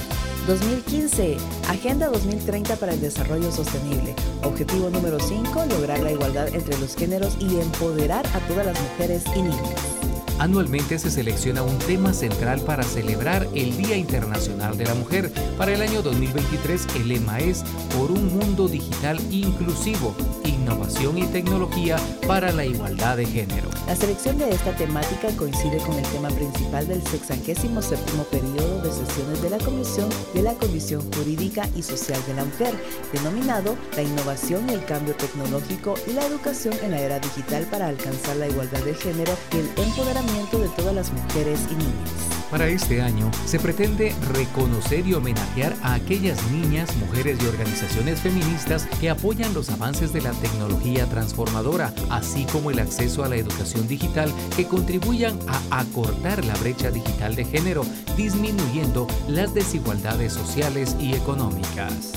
2015, 0.49 1.37
Agenda 1.69 2.09
2030 2.09 2.75
para 2.75 2.95
el 2.95 3.01
Desarrollo 3.01 3.53
Sostenible. 3.53 4.17
Objetivo 4.43 4.91
número 4.91 5.21
5, 5.21 5.67
lograr 5.67 6.01
la 6.01 6.11
igualdad 6.11 6.53
entre 6.53 6.77
los 6.79 6.97
géneros 6.97 7.37
y 7.39 7.61
empoderar 7.61 8.27
a 8.35 8.41
todas 8.49 8.67
las 8.67 8.81
mujeres 8.81 9.23
y 9.37 9.43
niñas. 9.43 9.96
Anualmente 10.39 10.99
se 10.99 11.11
selecciona 11.11 11.63
un 11.63 11.79
tema 11.79 12.13
central 12.13 12.61
para 12.61 12.83
celebrar 12.83 13.49
el 13.55 13.75
Día 13.77 13.97
Internacional 13.97 14.77
de 14.77 14.85
la 14.85 14.95
Mujer. 14.95 15.33
Para 15.57 15.73
el 15.73 15.81
año 15.81 16.03
2023 16.03 16.87
el 16.97 17.09
lema 17.09 17.39
es 17.39 17.65
Por 17.97 18.11
un 18.11 18.37
mundo 18.37 18.69
digital 18.69 19.19
inclusivo, 19.31 20.15
innovación 20.67 21.17
y 21.17 21.27
tecnología 21.27 21.97
para 22.27 22.51
la 22.51 22.65
igualdad 22.65 23.17
de 23.17 23.25
género. 23.25 23.71
La 23.87 23.95
selección 23.95 24.37
de 24.37 24.51
esta 24.51 24.75
temática 24.75 25.29
coincide 25.37 25.79
con 25.79 25.95
el 25.95 26.05
tema 26.07 26.29
principal 26.29 26.89
del 26.89 27.01
67 27.07 27.69
periodo 28.31 28.83
de 28.83 28.91
sesiones 28.91 29.43
de 29.43 29.51
la 29.51 29.59
Comisión 29.59 30.09
de 30.35 30.43
la 30.43 30.55
Condición 30.55 31.03
Jurídica 31.13 31.69
y 31.77 31.83
Social 31.83 32.21
de 32.27 32.35
la 32.35 32.45
Mujer, 32.45 32.75
denominado 33.13 33.77
La 33.95 34.03
innovación 34.03 34.69
y 34.69 34.73
el 34.73 34.85
cambio 34.85 35.15
tecnológico 35.15 35.95
y 36.09 36.15
la 36.15 36.27
educación 36.27 36.75
en 36.83 36.91
la 36.91 37.01
era 37.01 37.21
digital 37.21 37.65
para 37.71 37.87
alcanzar 37.87 38.37
la 38.37 38.49
igualdad 38.49 38.81
de 38.81 38.95
género 38.95 39.33
y 39.53 39.59
el 39.59 39.69
empoderamiento 39.77 40.59
de 40.59 40.69
todas 40.71 40.95
las 40.95 41.13
mujeres 41.13 41.61
y 41.71 41.77
niñas. 41.77 42.36
Para 42.51 42.69
este 42.69 43.03
año 43.03 43.31
se 43.45 43.59
pretende 43.59 44.15
reconocer 44.33 45.05
y 45.07 45.15
homenajear 45.15 45.75
a 45.83 45.95
aquellas 45.95 46.41
niñas, 46.51 46.95
mujeres 46.97 47.39
y 47.43 47.47
organizaciones 47.47 48.21
feministas 48.21 48.87
que 49.01 49.11
apoyan 49.11 49.53
los 49.53 49.69
avances 49.71 50.13
de 50.13 50.21
la 50.21 50.31
tecnología 50.31 51.07
transformadora, 51.07 51.93
así 52.09 52.45
como 52.45 52.71
el 52.71 52.79
acceso 52.79 53.25
a 53.25 53.29
la 53.29 53.37
educación 53.37 53.89
digital 53.89 54.33
que 54.57 54.67
contribuyan 54.67 55.37
a 55.49 55.81
acortar 55.81 56.45
la 56.45 56.55
brecha 56.57 56.93
digital 56.93 57.35
de 57.35 57.45
género, 57.45 57.85
disminuyendo 58.17 59.09
las 59.29 59.53
desigualdades 59.53 60.33
sociales 60.33 60.97
y 61.01 61.15
económicas. 61.15 62.13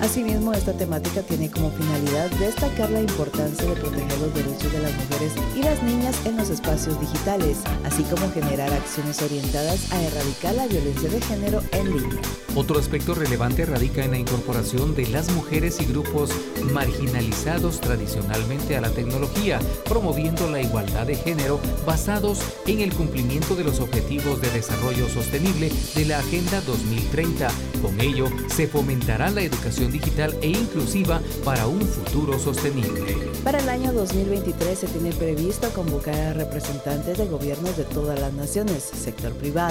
Asimismo, 0.00 0.52
esta 0.52 0.72
temática 0.72 1.22
tiene 1.22 1.50
como 1.50 1.70
finalidad 1.70 2.30
destacar 2.32 2.90
la 2.90 3.00
importancia 3.00 3.64
de 3.64 3.74
proteger 3.74 4.18
los 4.18 4.34
derechos 4.34 4.72
de 4.72 4.80
las 4.80 4.92
mujeres 4.92 5.32
y 5.56 5.62
las 5.62 5.82
niñas 5.82 6.16
en 6.26 6.36
los 6.36 6.50
espacios 6.50 7.00
digitales, 7.00 7.58
así 7.84 8.02
como 8.04 8.30
generar 8.32 8.72
acciones 8.72 9.22
orientadas 9.22 9.73
a 9.92 10.02
erradicar 10.02 10.54
la 10.54 10.66
violencia 10.66 11.08
de 11.10 11.20
género 11.20 11.62
en 11.72 11.96
línea. 11.96 12.20
Otro 12.56 12.78
aspecto 12.78 13.14
relevante 13.14 13.66
radica 13.66 14.04
en 14.04 14.12
la 14.12 14.18
incorporación 14.18 14.94
de 14.94 15.08
las 15.08 15.32
mujeres 15.32 15.80
y 15.80 15.86
grupos 15.86 16.30
marginalizados 16.72 17.80
tradicionalmente 17.80 18.76
a 18.76 18.80
la 18.80 18.90
tecnología, 18.90 19.58
promoviendo 19.88 20.48
la 20.48 20.60
igualdad 20.60 21.06
de 21.06 21.16
género 21.16 21.58
basados 21.84 22.38
en 22.66 22.80
el 22.80 22.94
cumplimiento 22.94 23.56
de 23.56 23.64
los 23.64 23.80
objetivos 23.80 24.40
de 24.40 24.50
desarrollo 24.50 25.08
sostenible 25.08 25.72
de 25.96 26.04
la 26.04 26.20
Agenda 26.20 26.60
2030. 26.60 27.48
Con 27.82 28.00
ello, 28.00 28.28
se 28.46 28.68
fomentará 28.68 29.30
la 29.30 29.42
educación 29.42 29.90
digital 29.90 30.36
e 30.40 30.48
inclusiva 30.48 31.20
para 31.44 31.66
un 31.66 31.80
futuro 31.80 32.38
sostenible. 32.38 33.16
Para 33.42 33.58
el 33.58 33.68
año 33.68 33.92
2023 33.92 34.78
se 34.78 34.86
tiene 34.86 35.12
previsto 35.12 35.68
convocar 35.70 36.14
a 36.14 36.32
representantes 36.34 37.18
de 37.18 37.26
gobiernos 37.26 37.76
de 37.76 37.84
todas 37.84 38.18
las 38.18 38.32
naciones, 38.32 38.82
sector 38.82 39.32
privado, 39.32 39.63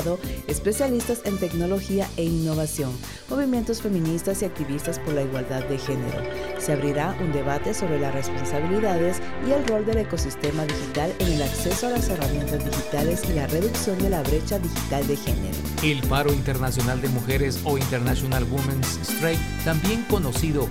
especialistas 0.47 1.21
en 1.25 1.38
tecnología 1.38 2.07
e 2.17 2.23
innovación, 2.23 2.91
movimientos 3.29 3.81
feministas 3.81 4.41
y 4.41 4.45
activistas 4.45 5.00
por 5.00 5.13
la 5.13 5.23
igualdad 5.23 5.63
de 5.65 5.77
género. 5.77 6.23
Se 6.57 6.73
abrirá 6.73 7.15
un 7.21 7.31
debate 7.31 7.73
sobre 7.73 8.00
las 8.00 8.13
responsabilidades 8.13 9.21
y 9.47 9.51
el 9.51 9.65
rol 9.67 9.85
del 9.85 10.00
ecosistema 10.00 10.65
digital 10.65 11.13
en 11.19 11.33
el 11.33 11.41
acceso 11.43 11.88
a 11.88 11.91
las 11.91 12.09
herramientas 12.09 12.63
digitales 12.65 13.21
y 13.29 13.33
la 13.33 13.47
reducción 13.47 13.97
de 14.00 14.09
la 14.09 14.23
brecha 14.23 14.59
digital 14.59 15.05
de 15.07 15.17
género. 15.17 15.57
El 15.83 16.01
paro 16.07 16.33
internacional 16.33 17.01
de 17.01 17.09
mujeres 17.09 17.59
o 17.63 17.77
International 17.77 18.43
Women's 18.50 19.00
Strike, 19.03 19.39
también 19.63 20.03
conocido 20.09 20.67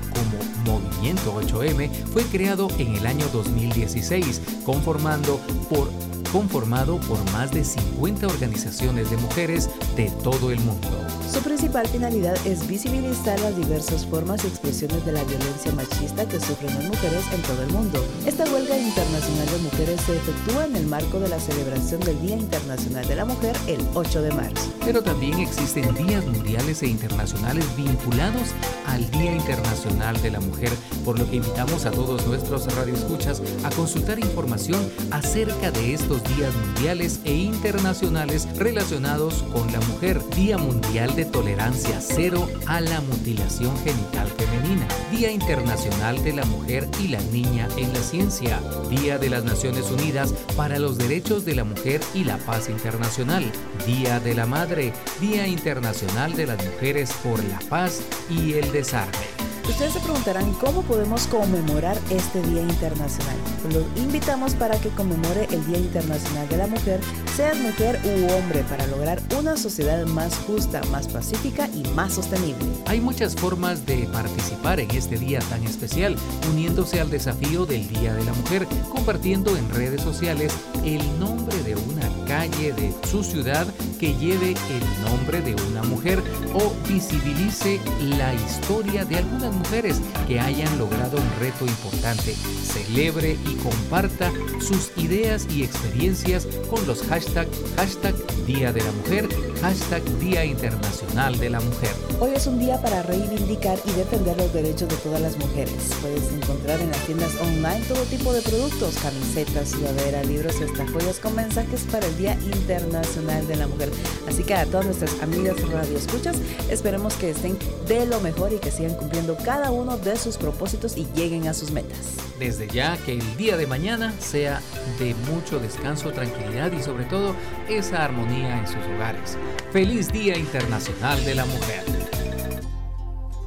como 0.64 0.80
Movimiento 0.80 1.34
8M, 1.40 1.90
fue 2.12 2.22
creado 2.24 2.68
en 2.78 2.96
el 2.96 3.06
año 3.06 3.26
2016, 3.32 4.40
conformando 4.64 5.38
por 5.68 5.90
conformado 6.32 6.98
por 7.00 7.18
más 7.32 7.50
de 7.50 7.62
50 7.62 8.26
organizaciones 8.26 9.10
de 9.10 9.16
mujeres 9.18 9.68
de 9.96 10.10
todo 10.22 10.50
el 10.50 10.58
mundo. 10.60 10.88
Su 11.30 11.40
principal 11.40 11.86
finalidad 11.86 12.36
es 12.46 12.66
visibilizar 12.66 13.38
las 13.40 13.56
diversas 13.56 14.06
formas 14.06 14.44
y 14.44 14.48
expresiones 14.48 15.04
de 15.06 15.12
la 15.12 15.24
violencia 15.24 15.72
machista 15.72 16.26
que 16.28 16.40
sufren 16.40 16.74
las 16.74 16.84
mujeres 16.84 17.24
en 17.32 17.42
todo 17.42 17.62
el 17.62 17.72
mundo. 17.72 18.04
Esta 18.26 18.44
huelga 18.44 18.76
internacional 18.76 19.46
de 19.46 19.58
mujeres 19.58 20.00
se 20.02 20.16
efectúa 20.16 20.66
en 20.66 20.76
el 20.76 20.86
marco 20.86 21.20
de 21.20 21.28
la 21.28 21.38
celebración 21.38 22.00
del 22.00 22.20
Día 22.20 22.36
Internacional 22.36 23.06
de 23.06 23.16
la 23.16 23.24
Mujer 23.24 23.56
el 23.66 23.80
8 23.94 24.22
de 24.22 24.32
marzo. 24.32 24.72
Pero 24.84 25.02
también 25.02 25.38
existen 25.38 25.94
días 25.94 26.24
mundiales 26.26 26.82
e 26.82 26.88
internacionales 26.88 27.64
vinculados 27.76 28.52
al 28.86 29.10
Día 29.10 29.34
Internacional 29.34 30.20
de 30.20 30.30
la 30.30 30.40
Mujer, 30.40 30.70
por 31.04 31.18
lo 31.18 31.28
que 31.28 31.36
invitamos 31.36 31.86
a 31.86 31.90
todos 31.90 32.26
nuestros 32.26 32.74
radioescuchas 32.74 33.42
a 33.64 33.70
consultar 33.70 34.18
información 34.18 34.80
acerca 35.10 35.70
de 35.70 35.94
estos 35.94 36.21
días 36.24 36.54
mundiales 36.54 37.20
e 37.24 37.34
internacionales 37.34 38.48
relacionados 38.56 39.44
con 39.52 39.70
la 39.72 39.80
mujer. 39.80 40.20
Día 40.34 40.58
Mundial 40.58 41.14
de 41.14 41.24
tolerancia 41.24 42.00
cero 42.00 42.48
a 42.66 42.80
la 42.80 43.00
mutilación 43.00 43.76
genital 43.78 44.28
femenina, 44.28 44.86
Día 45.10 45.30
Internacional 45.30 46.22
de 46.22 46.32
la 46.32 46.44
Mujer 46.44 46.88
y 47.00 47.08
la 47.08 47.20
Niña 47.32 47.68
en 47.76 47.92
la 47.92 48.00
Ciencia, 48.00 48.60
Día 48.88 49.18
de 49.18 49.30
las 49.30 49.44
Naciones 49.44 49.90
Unidas 49.90 50.32
para 50.56 50.78
los 50.78 50.98
Derechos 50.98 51.44
de 51.44 51.54
la 51.54 51.64
Mujer 51.64 52.00
y 52.14 52.24
la 52.24 52.38
Paz 52.38 52.68
Internacional, 52.68 53.44
Día 53.86 54.20
de 54.20 54.34
la 54.34 54.46
Madre, 54.46 54.92
Día 55.20 55.46
Internacional 55.46 56.34
de 56.34 56.46
las 56.46 56.64
Mujeres 56.64 57.12
por 57.22 57.42
la 57.44 57.58
Paz 57.68 58.00
y 58.30 58.54
el 58.54 58.70
Desarme. 58.72 59.42
Ustedes 59.68 59.92
se 59.92 60.00
preguntarán 60.00 60.52
cómo 60.54 60.82
podemos 60.82 61.26
conmemorar 61.28 61.96
este 62.10 62.42
Día 62.42 62.62
Internacional. 62.62 63.36
Los 63.70 63.84
invitamos 63.96 64.54
para 64.54 64.76
que 64.80 64.88
conmemore 64.90 65.46
el 65.50 65.64
Día 65.66 65.78
Internacional 65.78 66.48
de 66.48 66.56
la 66.56 66.66
Mujer, 66.66 67.00
seas 67.36 67.56
mujer 67.58 68.00
u 68.04 68.32
hombre, 68.32 68.64
para 68.68 68.86
lograr 68.88 69.22
una 69.38 69.56
sociedad 69.56 70.04
más 70.06 70.34
justa, 70.46 70.80
más 70.90 71.06
pacífica 71.06 71.68
y 71.72 71.86
más 71.94 72.14
sostenible. 72.14 72.64
Hay 72.86 73.00
muchas 73.00 73.36
formas 73.36 73.86
de 73.86 74.08
participar 74.12 74.80
en 74.80 74.90
este 74.90 75.16
día 75.16 75.38
tan 75.48 75.62
especial, 75.64 76.16
uniéndose 76.50 77.00
al 77.00 77.10
desafío 77.10 77.64
del 77.64 77.86
Día 77.88 78.14
de 78.14 78.24
la 78.24 78.32
Mujer, 78.34 78.66
compartiendo 78.90 79.56
en 79.56 79.70
redes 79.70 80.02
sociales 80.02 80.52
el 80.84 81.00
nombre 81.20 81.62
de 81.62 81.76
una 81.76 82.08
calle 82.26 82.72
de 82.72 82.92
su 83.08 83.22
ciudad 83.22 83.66
que 84.00 84.14
lleve 84.14 84.50
el 84.50 85.04
nombre 85.04 85.40
de 85.40 85.54
una 85.70 85.82
mujer 85.84 86.20
o 86.54 86.72
visibilice 86.88 87.80
la 88.18 88.34
historia 88.34 89.04
de 89.04 89.16
alguna 89.16 89.52
mujeres 89.52 90.00
que 90.26 90.40
hayan 90.40 90.78
logrado 90.78 91.18
un 91.18 91.40
reto 91.40 91.66
importante. 91.66 92.34
Celebre 92.34 93.36
y 93.46 93.51
comparta 93.56 94.32
sus 94.60 94.90
ideas 94.96 95.46
y 95.50 95.64
experiencias 95.64 96.46
con 96.70 96.86
los 96.86 97.02
hashtags 97.02 97.56
hashtag 97.76 98.14
Día 98.46 98.72
de 98.72 98.82
la 98.82 98.92
Mujer, 98.92 99.28
hashtag 99.60 100.02
Día 100.18 100.44
Internacional 100.44 101.38
de 101.38 101.50
la 101.50 101.60
Mujer. 101.60 101.90
Hoy 102.20 102.30
es 102.34 102.46
un 102.46 102.58
día 102.58 102.80
para 102.80 103.02
reivindicar 103.02 103.78
y 103.84 103.92
defender 103.92 104.36
los 104.36 104.52
derechos 104.52 104.88
de 104.88 104.96
todas 104.96 105.20
las 105.20 105.38
mujeres. 105.38 105.74
Puedes 106.00 106.32
encontrar 106.32 106.80
en 106.80 106.90
las 106.90 107.06
tiendas 107.06 107.30
online 107.40 107.84
todo 107.86 108.02
tipo 108.04 108.32
de 108.32 108.42
productos, 108.42 108.96
camisetas, 108.96 109.70
sudaderas, 109.70 110.26
libros 110.26 110.56
y 110.60 110.64
hasta 110.64 110.86
joyas 110.88 111.18
con 111.18 111.36
mensajes 111.36 111.82
para 111.90 112.06
el 112.06 112.16
Día 112.18 112.34
Internacional 112.44 113.46
de 113.46 113.56
la 113.56 113.66
Mujer. 113.66 113.90
Así 114.28 114.42
que 114.42 114.54
a 114.54 114.66
todas 114.66 114.86
nuestras 114.86 115.20
amigas 115.22 115.56
radio 115.68 115.96
escuchas, 115.96 116.36
esperemos 116.70 117.14
que 117.14 117.30
estén 117.30 117.56
de 117.86 118.06
lo 118.06 118.20
mejor 118.20 118.52
y 118.52 118.58
que 118.58 118.70
sigan 118.70 118.94
cumpliendo 118.94 119.36
cada 119.44 119.70
uno 119.70 119.96
de 119.98 120.16
sus 120.16 120.36
propósitos 120.36 120.96
y 120.96 121.06
lleguen 121.14 121.48
a 121.48 121.54
sus 121.54 121.70
metas. 121.70 121.98
Desde 122.38 122.66
ya 122.66 122.96
que 122.96 123.12
el 123.12 123.36
día 123.42 123.56
de 123.56 123.66
mañana 123.66 124.14
sea 124.20 124.62
de 125.00 125.16
mucho 125.32 125.58
descanso, 125.58 126.12
tranquilidad 126.12 126.70
y 126.70 126.80
sobre 126.80 127.04
todo 127.06 127.34
esa 127.68 128.04
armonía 128.04 128.56
en 128.60 128.68
sus 128.68 128.86
hogares. 128.94 129.36
Feliz 129.72 130.12
Día 130.12 130.38
Internacional 130.38 131.24
de 131.24 131.34
la 131.34 131.44
Mujer. 131.44 131.82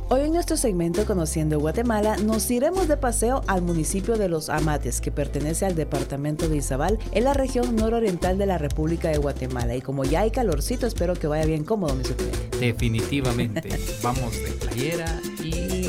Hoy 0.10 0.22
en 0.22 0.34
nuestro 0.34 0.58
segmento 0.58 1.06
Conociendo 1.06 1.62
Guatemala 1.62 2.18
nos 2.18 2.52
iremos 2.52 2.90
de 2.90 2.98
paseo 2.98 3.42
al 3.48 3.62
municipio 3.62 4.18
de 4.18 4.28
Los 4.28 4.50
Amates, 4.50 5.00
que 5.00 5.12
pertenece 5.12 5.66
al 5.66 5.76
departamento 5.76 6.50
de 6.50 6.58
Izabal, 6.58 7.00
en 7.14 7.24
la 7.24 7.34
región 7.34 7.78
nororiental 7.78 8.38
de 8.38 8.48
la 8.48 8.58
República 8.58 9.08
de 9.08 9.18
Guatemala. 9.18 9.78
Y 9.78 9.82
como 9.82 10.04
ya 10.04 10.22
hay 10.22 10.32
calorcito, 10.32 10.88
espero 10.88 11.14
que 11.14 11.28
vaya 11.28 11.46
bien 11.46 11.64
cómodo, 11.64 11.96
mi 11.96 12.04
Definitivamente. 12.60 13.70
Vamos 14.04 14.34
de 14.44 14.52
playera 14.52 15.22
y 15.42 15.85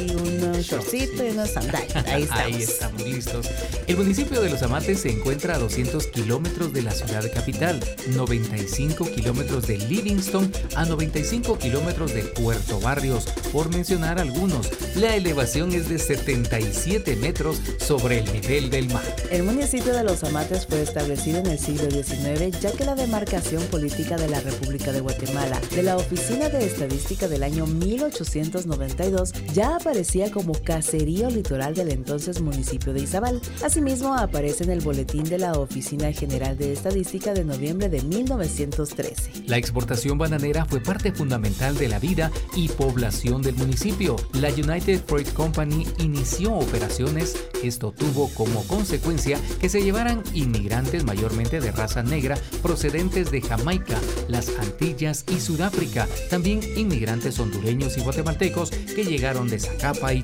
un 0.56 0.62
shortcito 0.62 1.24
y 1.24 1.30
unos 1.30 1.50
sandalias. 1.50 2.06
Ahí 2.06 2.22
estamos. 2.24 2.44
Ahí 2.44 2.62
estamos 2.62 3.02
listos. 3.02 3.46
El 3.86 3.96
municipio 3.96 4.40
de 4.40 4.50
Los 4.50 4.62
Amates 4.62 5.00
se 5.00 5.10
encuentra 5.10 5.56
a 5.56 5.58
200 5.58 6.06
kilómetros 6.08 6.72
de 6.72 6.82
la 6.82 6.92
ciudad 6.92 7.24
capital, 7.32 7.80
95 8.08 9.06
kilómetros 9.06 9.66
de 9.66 9.78
Livingston, 9.78 10.52
a 10.74 10.84
95 10.84 11.58
kilómetros 11.58 12.14
de 12.14 12.22
Puerto 12.22 12.80
Barrios, 12.80 13.26
por 13.52 13.70
mencionar 13.70 14.18
algunos. 14.18 14.70
La 14.96 15.14
elevación 15.14 15.72
es 15.72 15.88
de 15.88 15.98
77 15.98 17.16
metros 17.16 17.60
sobre 17.78 18.20
el 18.20 18.32
nivel 18.32 18.70
del 18.70 18.88
mar. 18.88 19.04
El 19.30 19.42
municipio 19.42 19.92
de 19.92 20.04
Los 20.04 20.24
Amates 20.24 20.66
fue 20.66 20.82
establecido 20.82 21.38
en 21.38 21.46
el 21.46 21.58
siglo 21.58 21.90
XIX, 21.90 22.58
ya 22.60 22.72
que 22.72 22.84
la 22.84 22.94
demarcación 22.94 23.62
política 23.64 24.16
de 24.16 24.28
la 24.28 24.40
República 24.40 24.92
de 24.92 25.00
Guatemala 25.00 25.60
de 25.74 25.82
la 25.82 25.96
Oficina 25.96 26.48
de 26.48 26.64
Estadística 26.64 27.28
del 27.28 27.42
año 27.42 27.66
1892 27.66 29.32
ya 29.52 29.76
aparecía 29.76 30.30
como 30.30 30.45
caserío 30.54 31.30
litoral 31.30 31.74
del 31.74 31.90
entonces 31.90 32.40
municipio 32.40 32.92
de 32.92 33.02
Izabal. 33.02 33.40
Asimismo, 33.64 34.14
aparece 34.14 34.64
en 34.64 34.70
el 34.70 34.80
boletín 34.80 35.24
de 35.24 35.38
la 35.38 35.52
Oficina 35.52 36.12
General 36.12 36.56
de 36.56 36.72
Estadística 36.72 37.34
de 37.34 37.44
noviembre 37.44 37.88
de 37.88 38.02
1913. 38.02 39.44
La 39.46 39.56
exportación 39.56 40.18
bananera 40.18 40.64
fue 40.64 40.80
parte 40.80 41.12
fundamental 41.12 41.76
de 41.76 41.88
la 41.88 41.98
vida 41.98 42.30
y 42.54 42.68
población 42.68 43.42
del 43.42 43.56
municipio. 43.56 44.16
La 44.32 44.48
United 44.48 45.02
Freight 45.06 45.32
Company 45.32 45.86
inició 45.98 46.54
operaciones. 46.54 47.36
Esto 47.62 47.92
tuvo 47.92 48.28
como 48.34 48.62
consecuencia 48.66 49.38
que 49.60 49.68
se 49.68 49.82
llevaran 49.82 50.22
inmigrantes 50.34 51.04
mayormente 51.04 51.60
de 51.60 51.72
raza 51.72 52.02
negra 52.02 52.36
procedentes 52.62 53.30
de 53.30 53.40
Jamaica, 53.40 53.98
las 54.28 54.50
Antillas 54.58 55.24
y 55.28 55.40
Sudáfrica. 55.40 56.08
También 56.30 56.60
inmigrantes 56.76 57.38
hondureños 57.38 57.96
y 57.96 58.00
guatemaltecos 58.00 58.70
que 58.70 59.04
llegaron 59.04 59.48
de 59.48 59.58
Zacapa 59.58 60.12
y 60.12 60.22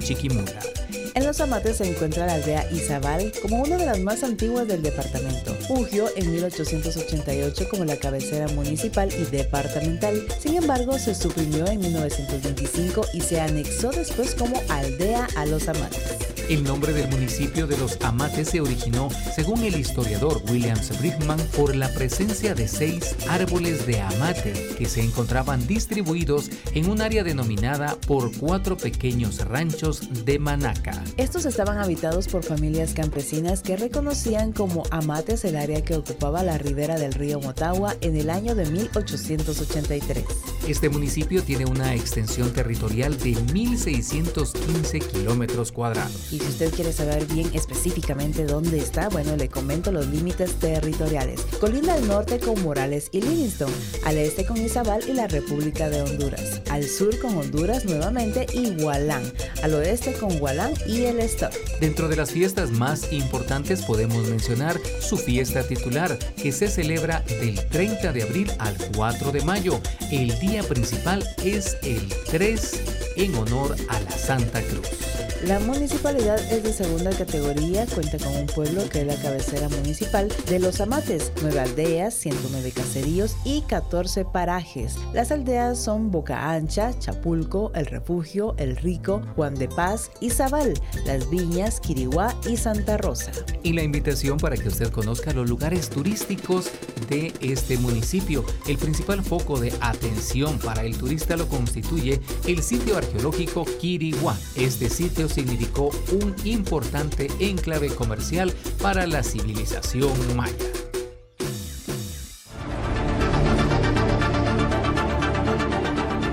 En 1.15 1.25
Los 1.25 1.41
Amates 1.41 1.79
se 1.79 1.89
encuentra 1.89 2.27
la 2.27 2.35
aldea 2.35 2.71
Izabal 2.71 3.33
como 3.41 3.63
una 3.63 3.77
de 3.77 3.87
las 3.87 3.99
más 4.01 4.23
antiguas 4.23 4.69
del 4.69 4.83
departamento. 4.83 5.55
Fugió 5.67 6.07
en 6.17 6.33
1888 6.33 7.69
como 7.71 7.85
la 7.85 7.97
cabecera 7.97 8.49
municipal 8.49 9.11
y 9.13 9.25
departamental. 9.25 10.23
Sin 10.39 10.57
embargo, 10.57 10.99
se 10.99 11.15
suprimió 11.15 11.67
en 11.67 11.81
1925 11.81 13.07
y 13.15 13.21
se 13.21 13.41
anexó 13.41 13.91
después 13.91 14.35
como 14.35 14.61
aldea 14.69 15.29
a 15.37 15.47
Los 15.47 15.69
Amates. 15.69 16.32
El 16.49 16.65
nombre 16.65 16.93
del 16.93 17.09
municipio 17.09 17.67
de 17.67 17.79
Los 17.79 17.99
Amates 18.03 18.51
se 18.51 18.61
originó, 18.61 19.09
según 19.35 19.63
el 19.63 19.79
historiador 19.79 20.43
Williams 20.51 20.99
Brickman, 20.99 21.39
por 21.57 21.75
la 21.75 21.89
presencia 21.89 22.55
de 22.55 22.69
seis 22.69 23.17
árboles 23.29 23.87
de 23.87 24.01
amate 24.01 24.53
que 24.77 24.87
se 24.87 25.03
encontraban 25.03 25.67
distribuidos 25.67 26.51
en 26.75 26.91
un 26.91 27.01
área 27.01 27.25
denominada 27.25 27.97
por 28.07 28.37
cuatro 28.37 28.77
pequeños 28.77 29.39
ranchos 29.47 30.25
de 30.25 30.39
Manaca. 30.39 31.03
Estos 31.17 31.47
estaban 31.47 31.79
habitados 31.79 32.29
por 32.29 32.43
familias 32.43 32.93
campesinas 32.93 33.63
que 33.63 33.77
reconocían 33.77 34.53
como 34.53 34.83
amates 34.91 35.45
el 35.45 35.57
área 35.57 35.83
que 35.83 35.97
ocupaba 35.97 36.43
la 36.43 36.59
ribera 36.59 36.99
del 36.99 37.15
río 37.15 37.41
Motagua 37.41 37.97
en 38.01 38.17
el 38.17 38.31
año 38.31 38.55
de 38.55 38.67
1883. 38.67 40.25
Este 40.69 40.89
municipio 40.89 41.43
tiene 41.43 41.67
una 41.67 41.95
extensión 41.95 42.53
territorial 42.53 43.19
de 43.19 43.33
1.615 43.33 45.07
kilómetros 45.07 45.73
cuadrados. 45.73 46.32
Y 46.33 46.39
si 46.39 46.47
usted 46.47 46.73
quiere 46.73 46.95
saber 46.95 47.27
bien 47.27 47.51
específicamente 47.53 48.47
dónde 48.47 48.79
está, 48.79 49.11
bueno, 49.11 49.37
le 49.37 49.51
comento 49.51 49.93
los 49.93 50.07
límites 50.07 50.55
territoriales. 50.55 51.43
Colinda 51.61 51.93
al 51.93 52.09
norte 52.09 52.39
con 52.41 52.61
Morales 52.63 53.09
y 53.13 53.21
Livingston, 53.21 53.71
al 54.07 54.17
este 54.17 54.47
con 54.47 54.57
Izabal 54.57 55.03
y 55.07 55.13
la 55.13 55.29
República 55.29 55.91
de 55.91 56.01
Honduras, 56.01 56.63
al 56.71 56.85
sur 56.85 57.19
con 57.19 57.37
Honduras 57.37 57.85
nuevamente 57.85 58.47
y 58.55 58.71
Gualán, 58.83 59.31
al 59.63 59.75
oeste 59.75 60.15
con 60.15 60.39
Gualán 60.39 60.73
y 60.87 61.03
el 61.03 61.21
Stop. 61.21 61.53
Dentro 61.81 62.09
de 62.09 62.17
las 62.17 62.31
fiestas 62.31 62.71
más 62.71 63.13
importantes 63.13 63.83
podemos 63.83 64.27
mencionar 64.27 64.81
su 65.01 65.19
fiesta 65.19 65.63
titular, 65.65 66.19
que 66.37 66.51
se 66.51 66.69
celebra 66.69 67.21
del 67.29 67.63
30 67.69 68.11
de 68.13 68.23
abril 68.23 68.51
al 68.59 68.75
4 68.97 69.33
de 69.33 69.43
mayo. 69.43 69.81
El 70.11 70.39
día 70.41 70.63
principal 70.63 71.23
es 71.45 71.77
el 71.83 72.09
3 72.31 72.81
en 73.17 73.35
honor 73.35 73.77
a 73.91 74.01
la 74.01 74.11
Santa 74.13 74.63
Cruz. 74.63 75.12
La 75.47 75.59
municipalidad 75.59 76.39
es 76.53 76.63
de 76.63 76.73
segunda 76.73 77.11
categoría, 77.11 77.85
cuenta 77.87 78.17
con 78.17 78.33
un 78.37 78.47
pueblo 78.47 78.89
que 78.89 79.01
es 79.01 79.07
la 79.09 79.17
cabecera 79.17 79.69
municipal 79.69 80.29
de 80.49 80.61
Los 80.61 80.81
Amates, 80.81 81.33
nueve 81.43 81.59
aldeas, 81.59 82.15
109 82.15 82.71
caseríos 82.71 83.35
y 83.45 83.63
14 83.63 84.25
parajes. 84.25 84.95
Las 85.13 85.33
aldeas 85.33 85.83
son 85.83 86.13
Boca 86.13 86.53
Ancha, 86.53 86.97
Chapulco, 86.97 87.73
El 87.75 87.87
Refugio, 87.87 88.55
El 88.57 88.77
Rico, 88.77 89.21
Juan 89.35 89.57
de 89.57 89.67
Paz 89.67 90.13
y 90.21 90.31
Zabal, 90.31 90.75
Las 91.07 91.29
Viñas, 91.29 91.81
Quiriguá 91.81 92.37
y 92.49 92.57
Santa 92.57 92.97
Rosa. 92.97 93.33
Y 93.65 93.73
la 93.73 93.83
invitación 93.83 94.39
para 94.39 94.57
que 94.57 94.69
usted 94.69 94.91
conozca 94.91 95.33
los 95.33 95.49
lugares 95.49 95.91
turísticos 95.91 96.71
de 97.11 97.33
este 97.41 97.79
municipio. 97.79 98.45
El 98.69 98.79
principal 98.79 99.25
foco 99.25 99.59
de 99.59 99.73
atención 99.81 100.61
para 100.61 100.85
el 100.85 100.97
turista 100.97 101.37
lo 101.37 101.49
constituye 101.49 102.21
el 102.47 102.63
sitio 102.63 102.97
arqueológico 102.97 103.65
Quiriguá. 103.81 104.37
Este 104.55 104.89
sitio 104.89 105.29
significó 105.33 105.91
un 106.13 106.35
importante 106.45 107.29
enclave 107.41 107.89
comercial 107.89 108.53
para 108.81 109.07
la 109.07 109.23
civilización 109.23 110.13
maya. 110.37 110.55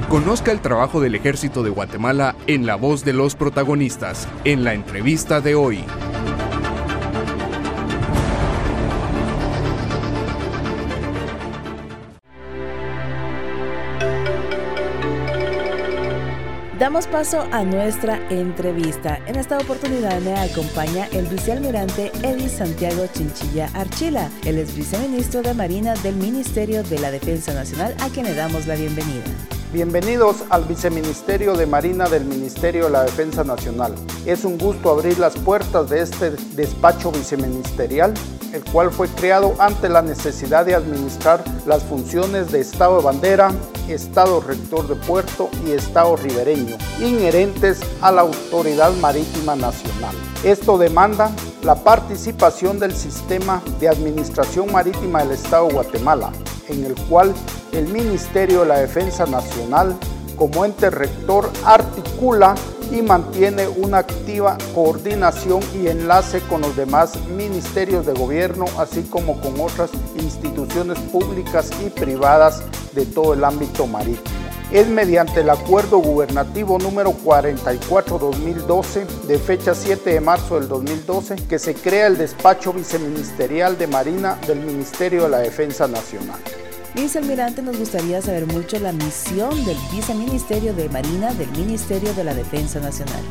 Conozca 0.10 0.52
el 0.52 0.60
trabajo 0.60 1.00
del 1.00 1.14
ejército 1.14 1.62
de 1.62 1.70
Guatemala 1.70 2.36
en 2.48 2.66
la 2.66 2.76
voz 2.76 3.06
de 3.06 3.14
los 3.14 3.36
protagonistas, 3.36 4.28
en 4.44 4.64
la 4.64 4.74
entrevista 4.74 5.40
de 5.40 5.54
hoy. 5.54 5.84
Damos 16.80 17.08
paso 17.08 17.42
a 17.52 17.66
nuestra 17.66 18.26
entrevista. 18.30 19.20
En 19.28 19.36
esta 19.36 19.58
oportunidad 19.58 20.22
me 20.22 20.34
acompaña 20.36 21.10
el 21.12 21.26
vicealmirante 21.26 22.10
Eddie 22.24 22.48
Santiago 22.48 23.06
Chinchilla 23.12 23.70
Archila. 23.74 24.30
Él 24.46 24.58
es 24.58 24.74
viceministro 24.74 25.42
de 25.42 25.54
Marina 25.54 25.94
del 25.96 26.16
Ministerio 26.16 26.82
de 26.84 27.00
la 27.00 27.12
Defensa 27.12 27.54
Nacional, 27.54 27.94
a 28.00 28.08
quien 28.08 28.28
le 28.28 28.34
damos 28.34 28.66
la 28.66 28.76
bienvenida. 28.76 29.26
Bienvenidos 29.74 30.46
al 30.50 30.64
Viceministerio 30.64 31.54
de 31.58 31.66
Marina 31.66 32.08
del 32.08 32.24
Ministerio 32.24 32.86
de 32.86 32.92
la 32.92 33.04
Defensa 33.04 33.44
Nacional. 33.44 33.94
Es 34.26 34.46
un 34.46 34.58
gusto 34.58 34.90
abrir 34.90 35.20
las 35.20 35.38
puertas 35.38 35.90
de 35.90 36.02
este 36.02 36.32
despacho 36.56 37.12
viceministerial, 37.12 38.14
el 38.54 38.64
cual 38.64 38.92
fue 38.92 39.08
creado 39.08 39.54
ante 39.60 39.90
la 39.90 40.02
necesidad 40.02 40.66
de 40.66 40.76
administrar 40.76 41.44
las 41.66 41.84
funciones 41.84 42.52
de 42.52 42.60
Estado 42.62 42.98
de 42.98 43.04
bandera, 43.04 43.52
Estado 43.88 44.42
rector 44.42 44.88
de 44.88 44.96
puerto 44.96 45.50
y 45.66 45.72
Estado 45.72 46.16
ribereño, 46.16 46.78
inherentes 47.00 47.80
a 48.02 48.12
la 48.12 48.22
Autoridad 48.22 48.92
Marítima 48.94 49.56
Nacional. 49.56 50.16
Esto 50.44 50.78
demanda 50.78 51.32
la 51.64 51.76
participación 51.76 52.80
del 52.80 52.96
Sistema 52.96 53.62
de 53.80 53.90
Administración 53.90 54.72
Marítima 54.72 55.24
del 55.24 55.32
Estado 55.32 55.68
de 55.68 55.74
Guatemala, 55.74 56.32
en 56.68 56.86
el 56.86 56.96
cual 57.08 57.34
el 57.72 57.88
Ministerio 57.88 58.62
de 58.62 58.68
la 58.68 58.80
Defensa 58.80 59.26
Nacional, 59.26 59.96
como 60.38 60.64
ente 60.66 60.90
rector, 60.90 61.50
articula 61.66 62.56
y 62.92 63.02
mantiene 63.02 63.68
una 63.68 64.00
activa 64.00 64.58
coordinación 64.74 65.62
y 65.76 65.88
enlace 65.88 66.42
con 66.42 66.62
los 66.62 66.76
demás 66.76 67.18
ministerios 67.36 68.06
de 68.06 68.14
gobierno, 68.14 68.66
así 68.78 69.04
como 69.04 69.40
con 69.42 69.60
otras 69.60 69.92
instituciones 70.16 71.00
públicas 71.12 71.70
y 71.86 71.90
privadas 71.90 72.64
de 72.94 73.06
todo 73.06 73.34
el 73.34 73.44
ámbito 73.44 73.88
marítimo. 73.88 74.40
Es 74.72 74.88
mediante 74.88 75.42
el 75.42 75.50
acuerdo 75.50 75.98
gubernativo 75.98 76.78
número 76.78 77.12
44-2012 77.12 79.08
de 79.28 79.40
fecha 79.40 79.74
7 79.74 80.12
de 80.12 80.22
marzo 80.22 80.60
del 80.60 80.68
2012 80.68 81.38
que 81.48 81.58
se 81.58 81.74
crea 81.74 82.06
el 82.06 82.20
despacho 82.20 82.72
viceministerial 82.72 83.80
de 83.80 83.88
Marina 83.88 84.38
del 84.46 84.60
Ministerio 84.60 85.24
de 85.24 85.30
la 85.30 85.40
Defensa 85.40 85.88
Nacional. 85.88 86.40
Vicealmirante, 86.96 87.62
nos 87.62 87.78
gustaría 87.78 88.22
saber 88.22 88.48
mucho 88.48 88.80
la 88.80 88.92
misión 88.92 89.64
del 89.66 89.78
Viceministerio 89.92 90.74
de 90.74 90.90
Marina 90.90 91.32
del 91.34 91.50
Ministerio 91.52 92.14
de 92.16 92.24
la 92.24 92.34
Defensa 92.34 92.80
Nacional. 92.80 93.22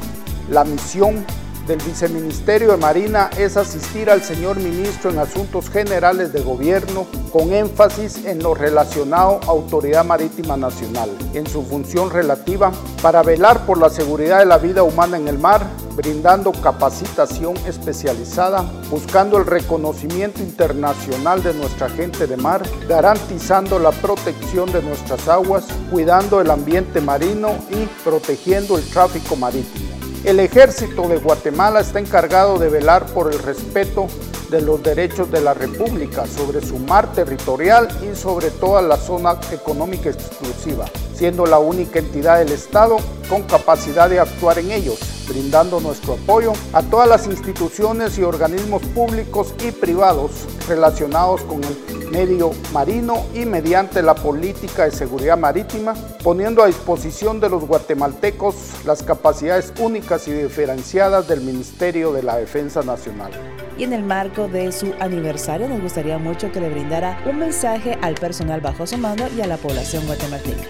La 0.48 0.64
misión 0.64 1.24
del 1.68 1.78
Viceministerio 1.82 2.70
de 2.70 2.76
Marina 2.78 3.28
es 3.36 3.58
asistir 3.58 4.08
al 4.08 4.22
señor 4.22 4.56
ministro 4.56 5.10
en 5.10 5.18
asuntos 5.18 5.68
generales 5.68 6.32
de 6.32 6.40
gobierno 6.40 7.06
con 7.30 7.52
énfasis 7.52 8.24
en 8.24 8.42
lo 8.42 8.54
relacionado 8.54 9.38
a 9.42 9.50
Autoridad 9.50 10.02
Marítima 10.02 10.56
Nacional, 10.56 11.10
en 11.34 11.46
su 11.46 11.62
función 11.62 12.10
relativa 12.10 12.72
para 13.02 13.22
velar 13.22 13.66
por 13.66 13.76
la 13.78 13.90
seguridad 13.90 14.38
de 14.38 14.46
la 14.46 14.56
vida 14.56 14.82
humana 14.82 15.18
en 15.18 15.28
el 15.28 15.38
mar, 15.38 15.66
brindando 15.94 16.52
capacitación 16.52 17.54
especializada, 17.66 18.64
buscando 18.90 19.36
el 19.36 19.44
reconocimiento 19.44 20.40
internacional 20.40 21.42
de 21.42 21.52
nuestra 21.52 21.90
gente 21.90 22.26
de 22.26 22.38
mar, 22.38 22.62
garantizando 22.88 23.78
la 23.78 23.90
protección 23.92 24.72
de 24.72 24.82
nuestras 24.82 25.28
aguas, 25.28 25.66
cuidando 25.90 26.40
el 26.40 26.50
ambiente 26.50 27.02
marino 27.02 27.50
y 27.70 27.84
protegiendo 28.02 28.78
el 28.78 28.88
tráfico 28.88 29.36
marítimo. 29.36 29.87
El 30.24 30.40
ejército 30.40 31.08
de 31.08 31.18
Guatemala 31.18 31.80
está 31.80 32.00
encargado 32.00 32.58
de 32.58 32.68
velar 32.68 33.06
por 33.06 33.32
el 33.32 33.38
respeto 33.38 34.08
de 34.50 34.62
los 34.62 34.82
derechos 34.82 35.30
de 35.30 35.40
la 35.40 35.54
República 35.54 36.26
sobre 36.26 36.64
su 36.64 36.78
mar 36.78 37.12
territorial 37.12 37.88
y 38.02 38.16
sobre 38.16 38.50
toda 38.50 38.80
la 38.82 38.96
zona 38.96 39.38
económica 39.52 40.10
exclusiva, 40.10 40.86
siendo 41.14 41.46
la 41.46 41.58
única 41.58 41.98
entidad 41.98 42.38
del 42.38 42.52
Estado 42.52 42.96
con 43.28 43.42
capacidad 43.42 44.08
de 44.08 44.20
actuar 44.20 44.58
en 44.58 44.70
ellos, 44.70 44.98
brindando 45.28 45.80
nuestro 45.80 46.14
apoyo 46.14 46.52
a 46.72 46.82
todas 46.82 47.08
las 47.08 47.26
instituciones 47.26 48.18
y 48.18 48.22
organismos 48.22 48.82
públicos 48.94 49.54
y 49.66 49.70
privados 49.70 50.30
relacionados 50.66 51.42
con 51.42 51.62
el 51.64 52.10
medio 52.10 52.52
marino 52.72 53.26
y 53.34 53.44
mediante 53.44 54.02
la 54.02 54.14
política 54.14 54.84
de 54.84 54.92
seguridad 54.92 55.36
marítima, 55.36 55.94
poniendo 56.22 56.62
a 56.62 56.66
disposición 56.66 57.38
de 57.38 57.50
los 57.50 57.66
guatemaltecos 57.66 58.54
las 58.86 59.02
capacidades 59.02 59.72
únicas 59.78 60.26
y 60.26 60.32
diferenciadas 60.32 61.28
del 61.28 61.42
Ministerio 61.42 62.12
de 62.12 62.22
la 62.22 62.36
Defensa 62.36 62.82
Nacional. 62.82 63.32
Y 63.78 63.84
en 63.84 63.92
el 63.92 64.02
marco 64.02 64.48
de 64.48 64.72
su 64.72 64.92
aniversario 64.98 65.68
nos 65.68 65.80
gustaría 65.80 66.18
mucho 66.18 66.50
que 66.50 66.60
le 66.60 66.68
brindara 66.68 67.22
un 67.24 67.38
mensaje 67.38 67.96
al 68.02 68.16
personal 68.16 68.60
bajo 68.60 68.84
su 68.88 68.98
mando 68.98 69.28
y 69.36 69.40
a 69.40 69.46
la 69.46 69.56
población 69.56 70.04
guatemalteca. 70.04 70.64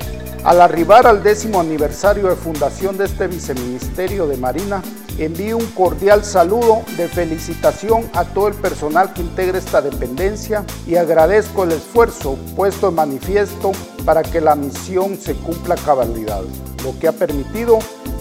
Al 0.45 0.61
arribar 0.61 1.07
al 1.07 1.23
décimo 1.23 1.59
aniversario 1.59 2.29
de 2.29 2.37
fundación 2.37 2.99
de 2.99 3.07
este 3.07 3.27
Viceministerio 3.27 4.27
de 4.27 4.37
Marina, 4.37 4.83
envío 5.19 5.57
un 5.57 5.67
cordial 5.69 6.23
saludo 6.23 6.83
de 6.99 7.09
felicitación 7.09 8.11
a 8.13 8.25
todo 8.25 8.49
el 8.49 8.55
personal 8.55 9.15
que 9.15 9.23
integra 9.23 9.57
esta 9.57 9.81
dependencia 9.81 10.65
y 10.87 10.97
agradezco 10.97 11.65
el 11.65 11.73
esfuerzo 11.73 12.39
puesto 12.55 12.91
en 12.91 12.95
manifiesto 12.95 13.73
para 14.05 14.23
que 14.23 14.43
la 14.43 14.55
misión 14.55 15.17
se 15.17 15.35
cumpla 15.35 15.77
cabalidad, 15.77 16.43
lo 16.85 16.99
que 17.01 17.09
ha 17.09 17.13
permitido 17.13 17.79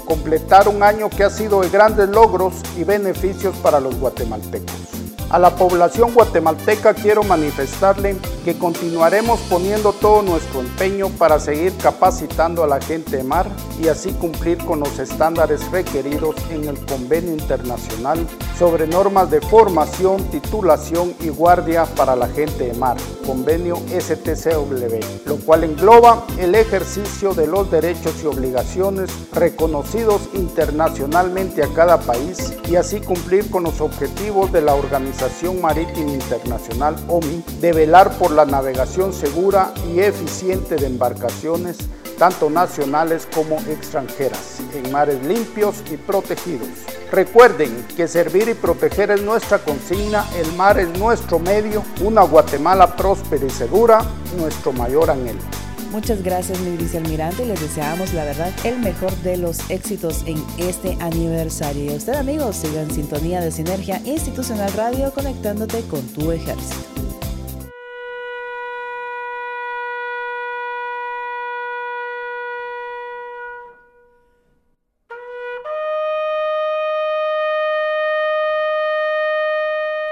completar 0.07 0.67
un 0.69 0.81
año 0.81 1.09
que 1.09 1.23
ha 1.23 1.29
sido 1.29 1.61
de 1.61 1.69
grandes 1.69 2.09
logros 2.09 2.55
y 2.77 2.83
beneficios 2.83 3.55
para 3.57 3.79
los 3.79 3.99
guatemaltecos. 3.99 5.06
A 5.29 5.37
la 5.39 5.53
población 5.57 6.13
guatemalteca 6.13 6.93
quiero 6.93 7.21
manifestarle 7.21 8.15
que 8.45 8.57
continuaremos 8.57 9.41
poniendo 9.49 9.91
todo 9.91 10.21
nuestro 10.21 10.61
empeño 10.61 11.09
para 11.09 11.37
seguir 11.37 11.73
capacitando 11.75 12.63
a 12.63 12.67
la 12.67 12.79
gente 12.79 13.17
de 13.17 13.23
mar 13.23 13.45
y 13.77 13.89
así 13.89 14.13
cumplir 14.13 14.57
con 14.59 14.79
los 14.79 14.99
estándares 14.99 15.69
requeridos 15.69 16.37
en 16.49 16.63
el 16.63 16.79
convenio 16.85 17.33
internacional 17.33 18.25
sobre 18.57 18.87
normas 18.87 19.29
de 19.29 19.41
formación, 19.41 20.23
titulación 20.29 21.13
y 21.19 21.27
guardia 21.27 21.83
para 21.83 22.15
la 22.15 22.29
gente 22.29 22.67
de 22.67 22.73
mar, 22.75 22.95
convenio 23.25 23.75
STCW, 23.89 25.25
lo 25.25 25.35
cual 25.45 25.65
engloba 25.65 26.25
el 26.39 26.55
ejercicio 26.55 27.33
de 27.33 27.47
los 27.47 27.69
derechos 27.69 28.13
y 28.23 28.27
obligaciones 28.27 29.11
reconocidos 29.33 30.21
internacionalmente 30.33 31.63
a 31.63 31.67
cada 31.73 31.99
país 31.99 32.53
y 32.69 32.77
así 32.77 33.01
cumplir 33.01 33.51
con 33.51 33.63
los 33.63 33.81
objetivos 33.81 34.53
de 34.53 34.61
la 34.61 34.73
Organización 34.73 35.16
Marítima 35.61 36.11
Internacional 36.11 36.95
OMI 37.07 37.43
de 37.59 37.73
velar 37.73 38.11
por 38.17 38.31
la 38.31 38.45
navegación 38.45 39.13
segura 39.13 39.73
y 39.91 39.99
eficiente 39.99 40.75
de 40.75 40.85
embarcaciones, 40.85 41.77
tanto 42.19 42.49
nacionales 42.49 43.27
como 43.33 43.57
extranjeras, 43.61 44.59
en 44.75 44.91
mares 44.91 45.23
limpios 45.23 45.83
y 45.91 45.97
protegidos. 45.97 46.69
Recuerden 47.11 47.85
que 47.95 48.07
servir 48.07 48.47
y 48.49 48.53
proteger 48.53 49.11
es 49.11 49.21
nuestra 49.21 49.57
consigna, 49.59 50.25
el 50.37 50.53
mar 50.53 50.77
es 50.77 50.89
nuestro 50.99 51.39
medio, 51.39 51.83
una 52.01 52.21
Guatemala 52.21 52.95
próspera 52.95 53.45
y 53.45 53.49
segura, 53.49 54.01
nuestro 54.37 54.71
mayor 54.71 55.09
anhelo. 55.09 55.66
Muchas 55.91 56.21
gracias, 56.21 56.59
mi 56.59 56.77
vicealmirante. 56.77 57.43
Y 57.43 57.47
les 57.47 57.61
deseamos, 57.61 58.13
la 58.13 58.25
verdad, 58.25 58.51
el 58.63 58.79
mejor 58.79 59.15
de 59.17 59.37
los 59.37 59.69
éxitos 59.69 60.23
en 60.25 60.43
este 60.57 60.97
aniversario. 60.99 61.85
Y 61.85 61.89
a 61.89 61.97
usted, 61.97 62.13
amigos, 62.13 62.57
siga 62.57 62.81
en 62.81 62.91
sintonía 62.91 63.41
de 63.41 63.51
Sinergia 63.51 64.01
Institucional 64.05 64.71
Radio 64.73 65.11
conectándote 65.13 65.81
con 65.83 66.01
tu 66.07 66.31
ejército. 66.31 66.75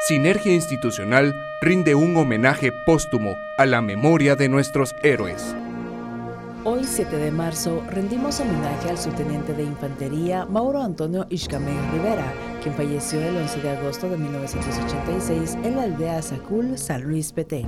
Sinergia 0.07 0.53
Institucional 0.53 1.33
rinde 1.61 1.95
un 1.95 2.15
homenaje 2.15 2.71
póstumo 2.85 3.39
a 3.57 3.65
la 3.65 3.81
memoria 3.81 4.35
de 4.35 4.49
nuestros 4.49 4.95
héroes. 5.01 5.55
Hoy, 6.67 6.83
7 6.83 7.17
de 7.17 7.29
marzo, 7.29 7.83
rendimos 7.91 8.39
homenaje 8.39 8.89
al 8.89 8.97
subteniente 8.97 9.53
de 9.53 9.61
infantería 9.61 10.45
Mauro 10.45 10.81
Antonio 10.81 11.27
Ishkamey 11.29 11.77
Rivera, 11.91 12.33
quien 12.63 12.73
falleció 12.73 13.21
el 13.21 13.37
11 13.37 13.61
de 13.61 13.69
agosto 13.69 14.09
de 14.09 14.17
1986 14.17 15.59
en 15.63 15.75
la 15.75 15.83
aldea 15.83 16.19
Sacul, 16.23 16.75
San 16.75 17.03
Luis 17.03 17.31
Petén. 17.33 17.67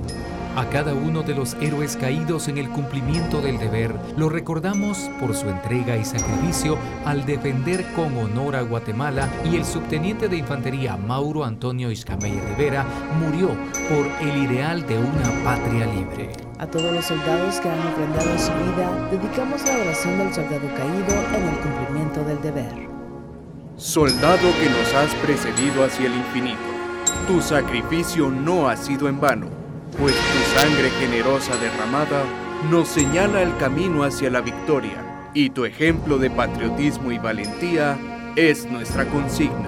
A 0.56 0.68
cada 0.68 0.94
uno 0.94 1.22
de 1.22 1.36
los 1.36 1.54
héroes 1.60 1.96
caídos 1.96 2.48
en 2.48 2.58
el 2.58 2.70
cumplimiento 2.70 3.40
del 3.40 3.60
deber, 3.60 3.94
lo 4.16 4.28
recordamos 4.30 5.08
por 5.20 5.32
su 5.36 5.48
entrega 5.48 5.96
y 5.96 6.04
sacrificio 6.04 6.76
al 7.04 7.24
defender 7.24 7.86
con 7.94 8.18
honor 8.18 8.56
a 8.56 8.62
Guatemala 8.62 9.28
y 9.48 9.54
el 9.54 9.64
subteniente 9.64 10.28
de 10.28 10.38
infantería 10.38 10.96
Mauro 10.96 11.44
Antonio 11.44 11.92
Ishkamey 11.92 12.32
Rivera 12.32 12.84
murió 13.20 13.50
por 13.88 14.28
el 14.28 14.42
ideal 14.42 14.84
de 14.88 14.98
una 14.98 15.44
patria 15.44 15.86
libre. 15.86 16.47
A 16.60 16.66
todos 16.66 16.92
los 16.92 17.04
soldados 17.04 17.60
que 17.60 17.68
han 17.68 17.78
ofrendado 17.86 18.36
su 18.36 18.50
vida, 18.50 19.08
dedicamos 19.12 19.64
la 19.64 19.78
oración 19.78 20.18
del 20.18 20.34
soldado 20.34 20.68
caído 20.76 21.36
en 21.36 21.48
el 21.48 21.56
cumplimiento 21.60 22.24
del 22.24 22.42
deber. 22.42 22.88
Soldado 23.76 24.42
que 24.60 24.68
nos 24.68 24.92
has 24.94 25.14
precedido 25.22 25.84
hacia 25.84 26.06
el 26.06 26.16
infinito, 26.16 26.58
tu 27.28 27.40
sacrificio 27.40 28.28
no 28.28 28.68
ha 28.68 28.76
sido 28.76 29.08
en 29.08 29.20
vano, 29.20 29.46
pues 29.96 30.16
tu 30.16 30.58
sangre 30.58 30.90
generosa 30.98 31.56
derramada 31.58 32.24
nos 32.68 32.88
señala 32.88 33.42
el 33.42 33.56
camino 33.58 34.02
hacia 34.02 34.28
la 34.28 34.40
victoria, 34.40 35.30
y 35.34 35.50
tu 35.50 35.64
ejemplo 35.64 36.18
de 36.18 36.28
patriotismo 36.28 37.12
y 37.12 37.18
valentía 37.18 37.96
es 38.34 38.68
nuestra 38.68 39.04
consigna. 39.04 39.67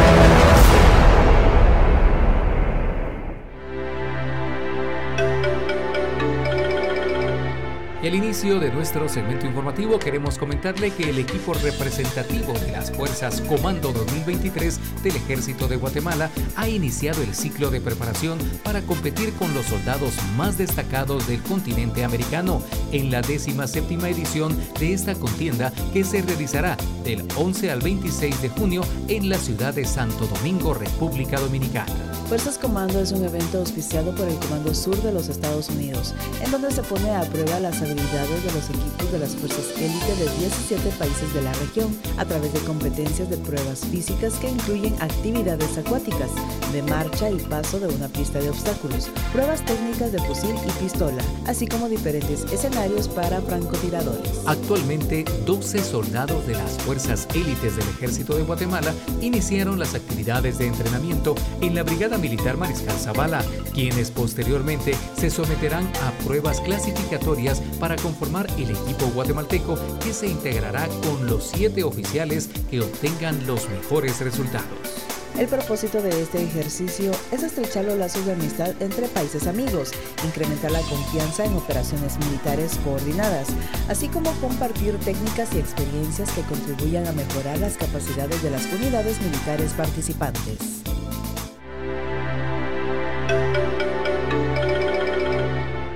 Al 8.07 8.15
inicio 8.15 8.59
de 8.59 8.71
nuestro 8.71 9.07
segmento 9.07 9.45
informativo 9.45 9.99
queremos 9.99 10.39
comentarle 10.39 10.89
que 10.89 11.11
el 11.11 11.19
equipo 11.19 11.53
representativo 11.53 12.51
de 12.53 12.71
las 12.71 12.91
Fuerzas 12.91 13.41
Comando 13.41 13.93
2023 13.93 15.03
del 15.03 15.15
Ejército 15.17 15.67
de 15.67 15.77
Guatemala 15.77 16.31
ha 16.55 16.67
iniciado 16.67 17.21
el 17.21 17.35
ciclo 17.35 17.69
de 17.69 17.79
preparación 17.79 18.39
para 18.63 18.81
competir 18.81 19.31
con 19.33 19.53
los 19.53 19.67
soldados 19.67 20.15
más 20.35 20.57
destacados 20.57 21.27
del 21.27 21.43
continente 21.43 22.03
americano 22.03 22.63
en 22.91 23.11
la 23.11 23.21
17 23.21 23.93
edición 24.09 24.57
de 24.79 24.93
esta 24.93 25.13
contienda 25.13 25.71
que 25.93 26.03
se 26.03 26.23
realizará 26.23 26.77
del 27.03 27.23
11 27.37 27.69
al 27.69 27.81
26 27.81 28.41
de 28.41 28.49
junio 28.49 28.81
en 29.09 29.29
la 29.29 29.37
ciudad 29.37 29.75
de 29.75 29.85
Santo 29.85 30.25
Domingo, 30.25 30.73
República 30.73 31.39
Dominicana. 31.39 31.93
Fuerzas 32.27 32.57
Comando 32.57 33.01
es 33.01 33.11
un 33.11 33.25
evento 33.25 33.57
auspiciado 33.57 34.15
por 34.15 34.25
el 34.25 34.37
Comando 34.37 34.73
Sur 34.73 34.95
de 35.03 35.11
los 35.11 35.27
Estados 35.27 35.67
Unidos, 35.67 36.15
en 36.41 36.49
donde 36.49 36.71
se 36.71 36.81
pone 36.81 37.13
a 37.13 37.23
prueba 37.23 37.59
las 37.59 37.81
habilidades 37.81 37.90
de 37.95 38.53
los 38.53 38.69
equipos 38.69 39.11
de 39.11 39.19
las 39.19 39.35
fuerzas 39.35 39.65
élite 39.77 40.15
de 40.15 40.29
17 40.39 40.89
países 40.91 41.33
de 41.33 41.41
la 41.41 41.51
región 41.53 41.93
a 42.17 42.23
través 42.23 42.53
de 42.53 42.59
competencias 42.61 43.29
de 43.29 43.35
pruebas 43.37 43.81
físicas 43.91 44.35
que 44.35 44.49
incluyen 44.49 44.95
actividades 45.01 45.77
acuáticas, 45.77 46.29
de 46.71 46.83
marcha 46.83 47.29
y 47.29 47.35
paso 47.35 47.81
de 47.81 47.87
una 47.87 48.07
pista 48.07 48.39
de 48.39 48.49
obstáculos, 48.49 49.09
pruebas 49.33 49.65
técnicas 49.65 50.13
de 50.13 50.19
fusil 50.19 50.55
y 50.65 50.83
pistola, 50.83 51.21
así 51.47 51.67
como 51.67 51.89
diferentes 51.89 52.43
escenarios 52.53 53.09
para 53.09 53.41
francotiradores. 53.41 54.41
Actualmente, 54.45 55.25
12 55.45 55.83
soldados 55.83 56.47
de 56.47 56.53
las 56.53 56.71
fuerzas 56.83 57.27
élites 57.33 57.75
del 57.75 57.89
Ejército 57.89 58.37
de 58.37 58.43
Guatemala 58.43 58.93
iniciaron 59.21 59.79
las 59.79 59.95
actividades 59.95 60.57
de 60.59 60.67
entrenamiento 60.67 61.35
en 61.59 61.75
la 61.75 61.83
Brigada 61.83 62.17
Militar 62.17 62.55
Mariscal 62.55 62.97
Zavala, 62.97 63.43
quienes 63.73 64.11
posteriormente 64.11 64.95
se 65.17 65.29
someterán 65.29 65.85
a 66.03 66.11
pruebas 66.25 66.61
clasificatorias 66.61 67.61
para 67.81 67.95
conformar 67.95 68.47
el 68.57 68.69
equipo 68.69 69.07
guatemalteco 69.07 69.75
que 69.99 70.13
se 70.13 70.27
integrará 70.27 70.87
con 71.03 71.25
los 71.25 71.47
siete 71.47 71.83
oficiales 71.83 72.47
que 72.69 72.79
obtengan 72.79 73.45
los 73.47 73.67
mejores 73.69 74.21
resultados. 74.21 75.01
El 75.37 75.47
propósito 75.47 76.01
de 76.01 76.21
este 76.21 76.43
ejercicio 76.43 77.11
es 77.31 77.41
estrechar 77.41 77.85
los 77.85 77.97
lazos 77.97 78.25
de 78.25 78.33
amistad 78.33 78.79
entre 78.81 79.07
países 79.07 79.47
amigos, 79.47 79.91
incrementar 80.25 80.71
la 80.71 80.81
confianza 80.81 81.43
en 81.43 81.55
operaciones 81.55 82.19
militares 82.19 82.77
coordinadas, 82.83 83.47
así 83.89 84.07
como 84.09 84.31
compartir 84.33 84.95
técnicas 84.99 85.49
y 85.55 85.59
experiencias 85.59 86.29
que 86.33 86.41
contribuyan 86.43 87.07
a 87.07 87.13
mejorar 87.13 87.57
las 87.57 87.77
capacidades 87.77 88.43
de 88.43 88.51
las 88.51 88.65
unidades 88.65 89.19
militares 89.21 89.73
participantes. 89.73 90.80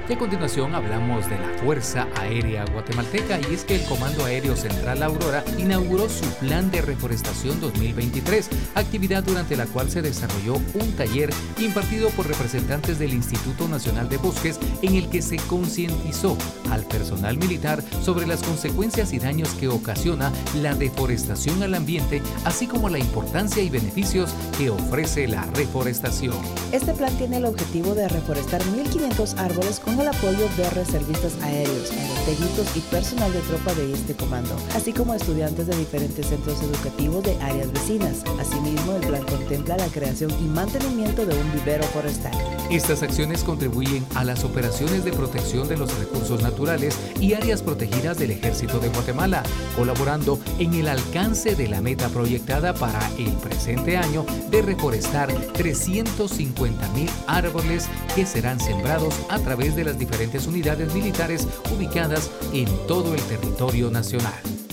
Y 0.08 0.14
a 0.14 0.20
continuación 0.20 0.76
hablamos 0.76 1.28
de 1.28 1.40
la 1.40 1.50
Fuerza 1.64 2.08
Aérea 2.16 2.64
Guatemalteca 2.66 3.40
y 3.40 3.56
es 3.56 3.64
que 3.64 3.74
el 3.74 3.86
Comando 3.86 4.24
Aéreo 4.24 4.56
Central 4.56 5.02
Aurora 5.02 5.44
inauguró 5.58 6.08
su 6.10 6.26
Plan 6.36 6.70
de 6.70 6.84
Reforestación 6.84 7.60
2023, 7.60 8.50
actividad 8.76 9.24
durante 9.24 9.58
la 9.58 9.66
cual 9.66 9.90
se 9.90 10.04
desarrolló 10.04 10.58
un 10.76 10.92
taller 10.96 11.32
impartido 11.58 12.10
por 12.10 12.28
representantes 12.28 13.00
del 13.00 13.14
Instituto 13.14 13.68
Nacional 13.68 14.08
de 14.08 14.18
Bosques 14.18 14.60
en 14.84 14.94
el 14.94 15.10
que 15.10 15.24
se 15.24 15.38
concientizó 15.38 16.38
al 16.70 16.84
personal 16.84 17.40
militar 17.40 17.84
sobre 18.04 18.28
las 18.28 18.44
consecuencias 18.44 19.12
y 19.12 19.18
daños 19.18 19.56
que 19.56 19.70
ocasiona 19.70 20.32
la 20.62 20.76
deforestación 20.76 21.64
al 21.64 21.74
ambiente, 21.74 22.22
así 22.44 22.68
como 22.68 22.90
la 22.90 23.00
importancia 23.00 23.64
y 23.64 23.72
beneficios 23.72 24.36
que 24.60 24.70
ofrece 24.70 25.28
la 25.28 25.48
reforestación. 25.56 26.36
Este 26.72 26.94
plan 26.94 27.18
tiene 27.18 27.38
el 27.38 27.46
objetivo 27.46 27.96
de 27.96 28.08
reforestar 28.08 28.62
1.500 28.62 29.40
árboles 29.40 29.80
con 29.80 29.96
apoyo 30.08 30.48
de 30.58 30.70
reservistas 30.72 31.34
aéreos, 31.42 31.92
aerotécnicos 31.92 32.76
y 32.76 32.80
personal 32.82 33.32
de 33.32 33.40
tropa 33.42 33.74
de 33.74 33.94
este 33.94 34.14
comando, 34.16 34.56
así 34.76 34.94
como 34.94 35.14
estudiantes 35.14 35.68
de 35.68 35.78
diferentes 35.78 36.28
centros 36.28 36.62
educativos 36.62 37.24
de 37.24 37.36
áreas 37.42 37.72
vecinas. 37.72 38.24
Asimismo, 38.40 38.96
el 38.96 39.08
plan 39.08 39.24
contempla 39.24 39.78
la 39.78 39.88
creación 39.88 40.32
y 40.40 40.48
mantenimiento 40.48 41.26
de 41.26 41.36
un 41.36 41.52
vivero 41.54 41.84
forestal. 41.86 42.34
Estas 42.70 43.04
acciones 43.04 43.44
contribuyen 43.44 44.06
a 44.16 44.24
las 44.24 44.44
operaciones 44.44 45.06
de 45.06 45.14
protección 45.14 45.68
de 45.68 45.78
los 45.78 45.98
recursos 46.00 46.42
naturales 46.42 46.98
y 47.20 47.34
áreas 47.34 47.62
protegidas 47.62 48.18
del 48.18 48.32
Ejército 48.32 48.80
de 48.80 48.90
Guatemala, 48.90 49.44
colaborando 49.76 50.40
en 50.58 50.74
el 50.74 50.88
alcance 50.88 51.56
de 51.56 51.68
la 51.68 51.82
meta 51.82 52.10
proyectada 52.10 52.74
para 52.74 53.00
el 53.18 53.32
presente 53.34 53.98
año 53.98 54.26
de 54.50 54.64
reforestar 54.64 55.32
350 55.54 56.90
mil 56.90 57.10
árboles 57.28 57.88
que 58.16 58.26
serán 58.26 58.60
sembrados 58.60 59.14
a 59.30 59.38
través 59.40 59.76
de 59.76 59.84
las 59.84 60.00
diferentes 60.00 60.48
unidades 60.48 60.94
militares 60.94 61.48
ubicadas 61.76 62.32
en 62.52 62.68
todo 62.88 63.14
el 63.14 63.22
territorio 63.22 63.92
nacional. 63.92 64.65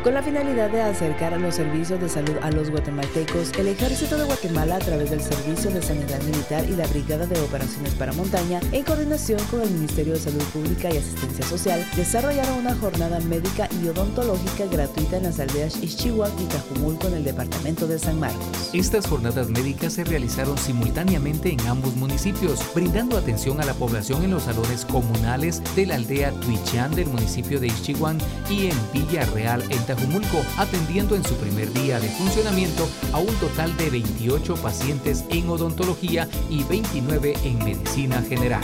Con 0.03 0.15
la 0.15 0.23
finalidad 0.23 0.69
de 0.69 0.83
acercar 0.83 1.33
a 1.33 1.39
los 1.39 1.55
servicios 1.55 2.01
de 2.01 2.09
salud 2.09 2.35
a 2.43 2.51
los 2.51 2.71
guatemaltecos, 2.71 3.53
el 3.57 3.69
Ejército 3.69 4.19
de 4.19 4.25
Guatemala, 4.25 4.75
a 4.75 4.79
través 4.81 5.11
del 5.11 5.21
Servicio 5.21 5.71
de 5.71 5.81
Sanidad 5.81 6.21
Militar 6.23 6.65
y 6.69 6.73
la 6.73 6.89
Brigada 6.89 7.25
de 7.25 7.39
Operaciones 7.39 7.95
para 7.95 8.13
Montaña, 8.13 8.59
en 8.73 8.83
coordinación 8.83 9.39
con 9.49 9.61
el 9.61 9.71
Ministerio 9.71 10.15
de 10.15 10.19
Salud 10.19 10.43
Pública 10.53 10.93
y 10.93 10.97
Asistencia 10.97 11.47
Social, 11.47 11.87
desarrollaron 11.95 12.59
una 12.59 12.75
jornada 12.75 13.21
médica 13.21 13.69
y 13.81 13.87
odontológica 13.87 14.67
gratuita 14.67 15.19
en 15.19 15.23
las 15.23 15.39
aldeas 15.39 15.81
Ixchihuac 15.81 16.33
y 16.41 16.47
Cajumulco 16.47 17.07
en 17.07 17.15
el 17.15 17.25
departamento 17.25 17.87
de 17.87 18.01
San 18.01 18.19
Marcos. 18.19 18.71
Estas 18.73 19.07
jornadas 19.07 19.51
médicas 19.51 19.93
se 19.93 20.03
realizaron 20.03 20.59
simultáneamente 20.59 21.53
en 21.53 21.61
ambos 21.69 21.95
municipios, 21.95 22.61
brindando 22.75 23.17
atención 23.17 23.61
a 23.61 23.65
la 23.65 23.75
población 23.75 24.25
en 24.25 24.33
los 24.33 24.43
salones 24.43 24.85
comunales 24.85 25.63
de 25.77 25.87
la 25.87 25.95
aldea 25.95 26.33
Tuichán 26.41 26.93
del 26.93 27.07
municipio 27.07 27.61
de 27.61 27.69
Ixchihuán 27.69 28.19
y 28.51 28.67
en 28.67 28.77
Villarreal, 28.93 29.63
en 29.71 29.92
Jumulco, 29.97 30.43
atendiendo 30.57 31.17
en 31.17 31.25
su 31.25 31.35
primer 31.37 31.73
día 31.73 32.01
de 32.01 32.09
funcionamiento 32.09 32.89
a 33.13 33.19
un 33.19 33.35
total 33.37 33.77
de 33.77 33.91
28 33.91 34.55
pacientes 34.57 35.25
en 35.29 35.49
odontología 35.49 36.29
y 36.49 36.63
29 36.65 37.35
en 37.45 37.59
medicina 37.59 38.23
general. 38.23 38.63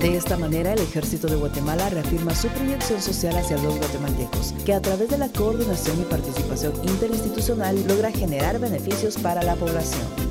De 0.00 0.16
esta 0.16 0.38
manera, 0.38 0.72
el 0.72 0.80
Ejército 0.80 1.26
de 1.26 1.36
Guatemala 1.36 1.90
reafirma 1.90 2.34
su 2.34 2.48
proyección 2.48 3.02
social 3.02 3.36
hacia 3.36 3.58
los 3.58 3.76
guatemaltecos, 3.76 4.54
que 4.64 4.72
a 4.72 4.80
través 4.80 5.10
de 5.10 5.18
la 5.18 5.28
coordinación 5.28 6.00
y 6.00 6.04
participación 6.04 6.72
interinstitucional 6.88 7.86
logra 7.86 8.10
generar 8.10 8.58
beneficios 8.58 9.18
para 9.18 9.42
la 9.42 9.56
población. 9.56 10.29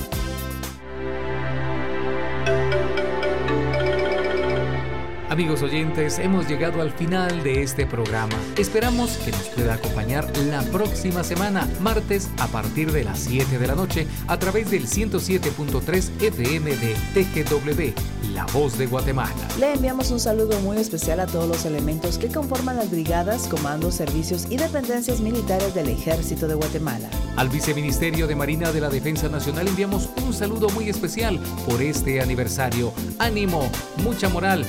Amigos 5.29 5.61
oyentes, 5.61 6.17
hemos 6.17 6.47
llegado 6.47 6.81
al 6.81 6.91
final 6.91 7.43
de 7.43 7.61
este 7.61 7.85
programa. 7.85 8.35
Esperamos 8.57 9.11
que 9.17 9.29
nos 9.29 9.47
pueda 9.49 9.75
acompañar 9.75 10.27
la 10.47 10.63
próxima 10.63 11.23
semana, 11.23 11.69
martes, 11.79 12.31
a 12.39 12.47
partir 12.47 12.91
de 12.91 13.03
las 13.03 13.19
7 13.19 13.59
de 13.59 13.67
la 13.67 13.75
noche, 13.75 14.07
a 14.25 14.39
través 14.39 14.71
del 14.71 14.87
107.3 14.87 16.09
FM 16.19 16.75
de 16.75 16.95
TGW, 17.13 18.33
La 18.33 18.45
Voz 18.45 18.79
de 18.79 18.87
Guatemala. 18.87 19.35
Le 19.59 19.73
enviamos 19.73 20.09
un 20.09 20.19
saludo 20.19 20.59
muy 20.61 20.77
especial 20.77 21.19
a 21.19 21.27
todos 21.27 21.47
los 21.47 21.63
elementos 21.63 22.17
que 22.17 22.29
conforman 22.29 22.77
las 22.77 22.89
brigadas, 22.89 23.47
comandos, 23.47 23.93
servicios 23.93 24.47
y 24.49 24.57
dependencias 24.57 25.19
militares 25.19 25.75
del 25.75 25.89
Ejército 25.89 26.47
de 26.47 26.55
Guatemala. 26.55 27.07
Al 27.35 27.49
Viceministerio 27.49 28.25
de 28.25 28.35
Marina 28.35 28.71
de 28.71 28.81
la 28.81 28.89
Defensa 28.89 29.29
Nacional 29.29 29.67
enviamos 29.67 30.09
un 30.25 30.33
saludo 30.33 30.69
muy 30.69 30.89
especial 30.89 31.39
por 31.67 31.83
este 31.83 32.19
aniversario. 32.19 32.91
Ánimo, 33.19 33.69
mucha 34.03 34.27
moral, 34.27 34.65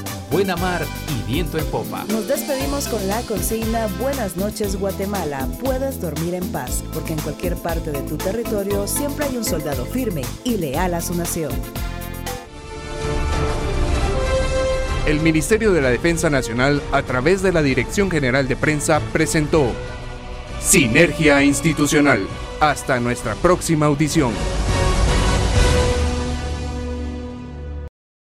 buena 0.51 0.57
mar 0.57 0.87
y 1.09 1.31
viento 1.31 1.59
en 1.59 1.67
popa. 1.67 2.05
Nos 2.09 2.27
despedimos 2.27 2.89
con 2.89 3.07
la 3.07 3.21
consigna 3.23 3.87
Buenas 4.01 4.37
noches 4.37 4.77
Guatemala, 4.77 5.47
puedes 5.63 6.01
dormir 6.01 6.35
en 6.35 6.47
paz, 6.51 6.83
porque 6.93 7.13
en 7.13 7.21
cualquier 7.21 7.57
parte 7.57 7.91
de 7.91 8.01
tu 8.03 8.17
territorio 8.17 8.87
siempre 8.87 9.27
hay 9.27 9.37
un 9.37 9.45
soldado 9.45 9.85
firme 9.87 10.23
y 10.45 10.57
leal 10.57 10.95
a 10.95 11.01
su 11.01 11.15
nación. 11.15 11.53
El 15.07 15.21
Ministerio 15.21 15.73
de 15.73 15.81
la 15.81 15.91
Defensa 15.91 16.31
Nacional, 16.31 16.83
a 16.93 17.03
través 17.03 17.43
de 17.43 17.53
la 17.53 17.63
Dirección 17.63 18.11
General 18.11 18.47
de 18.47 18.57
Prensa, 18.57 19.01
presentó 19.13 19.73
Sinergia 20.61 21.43
Institucional. 21.43 22.27
Hasta 22.61 23.01
nuestra 23.01 23.35
próxima 23.37 23.87
audición. 23.87 24.33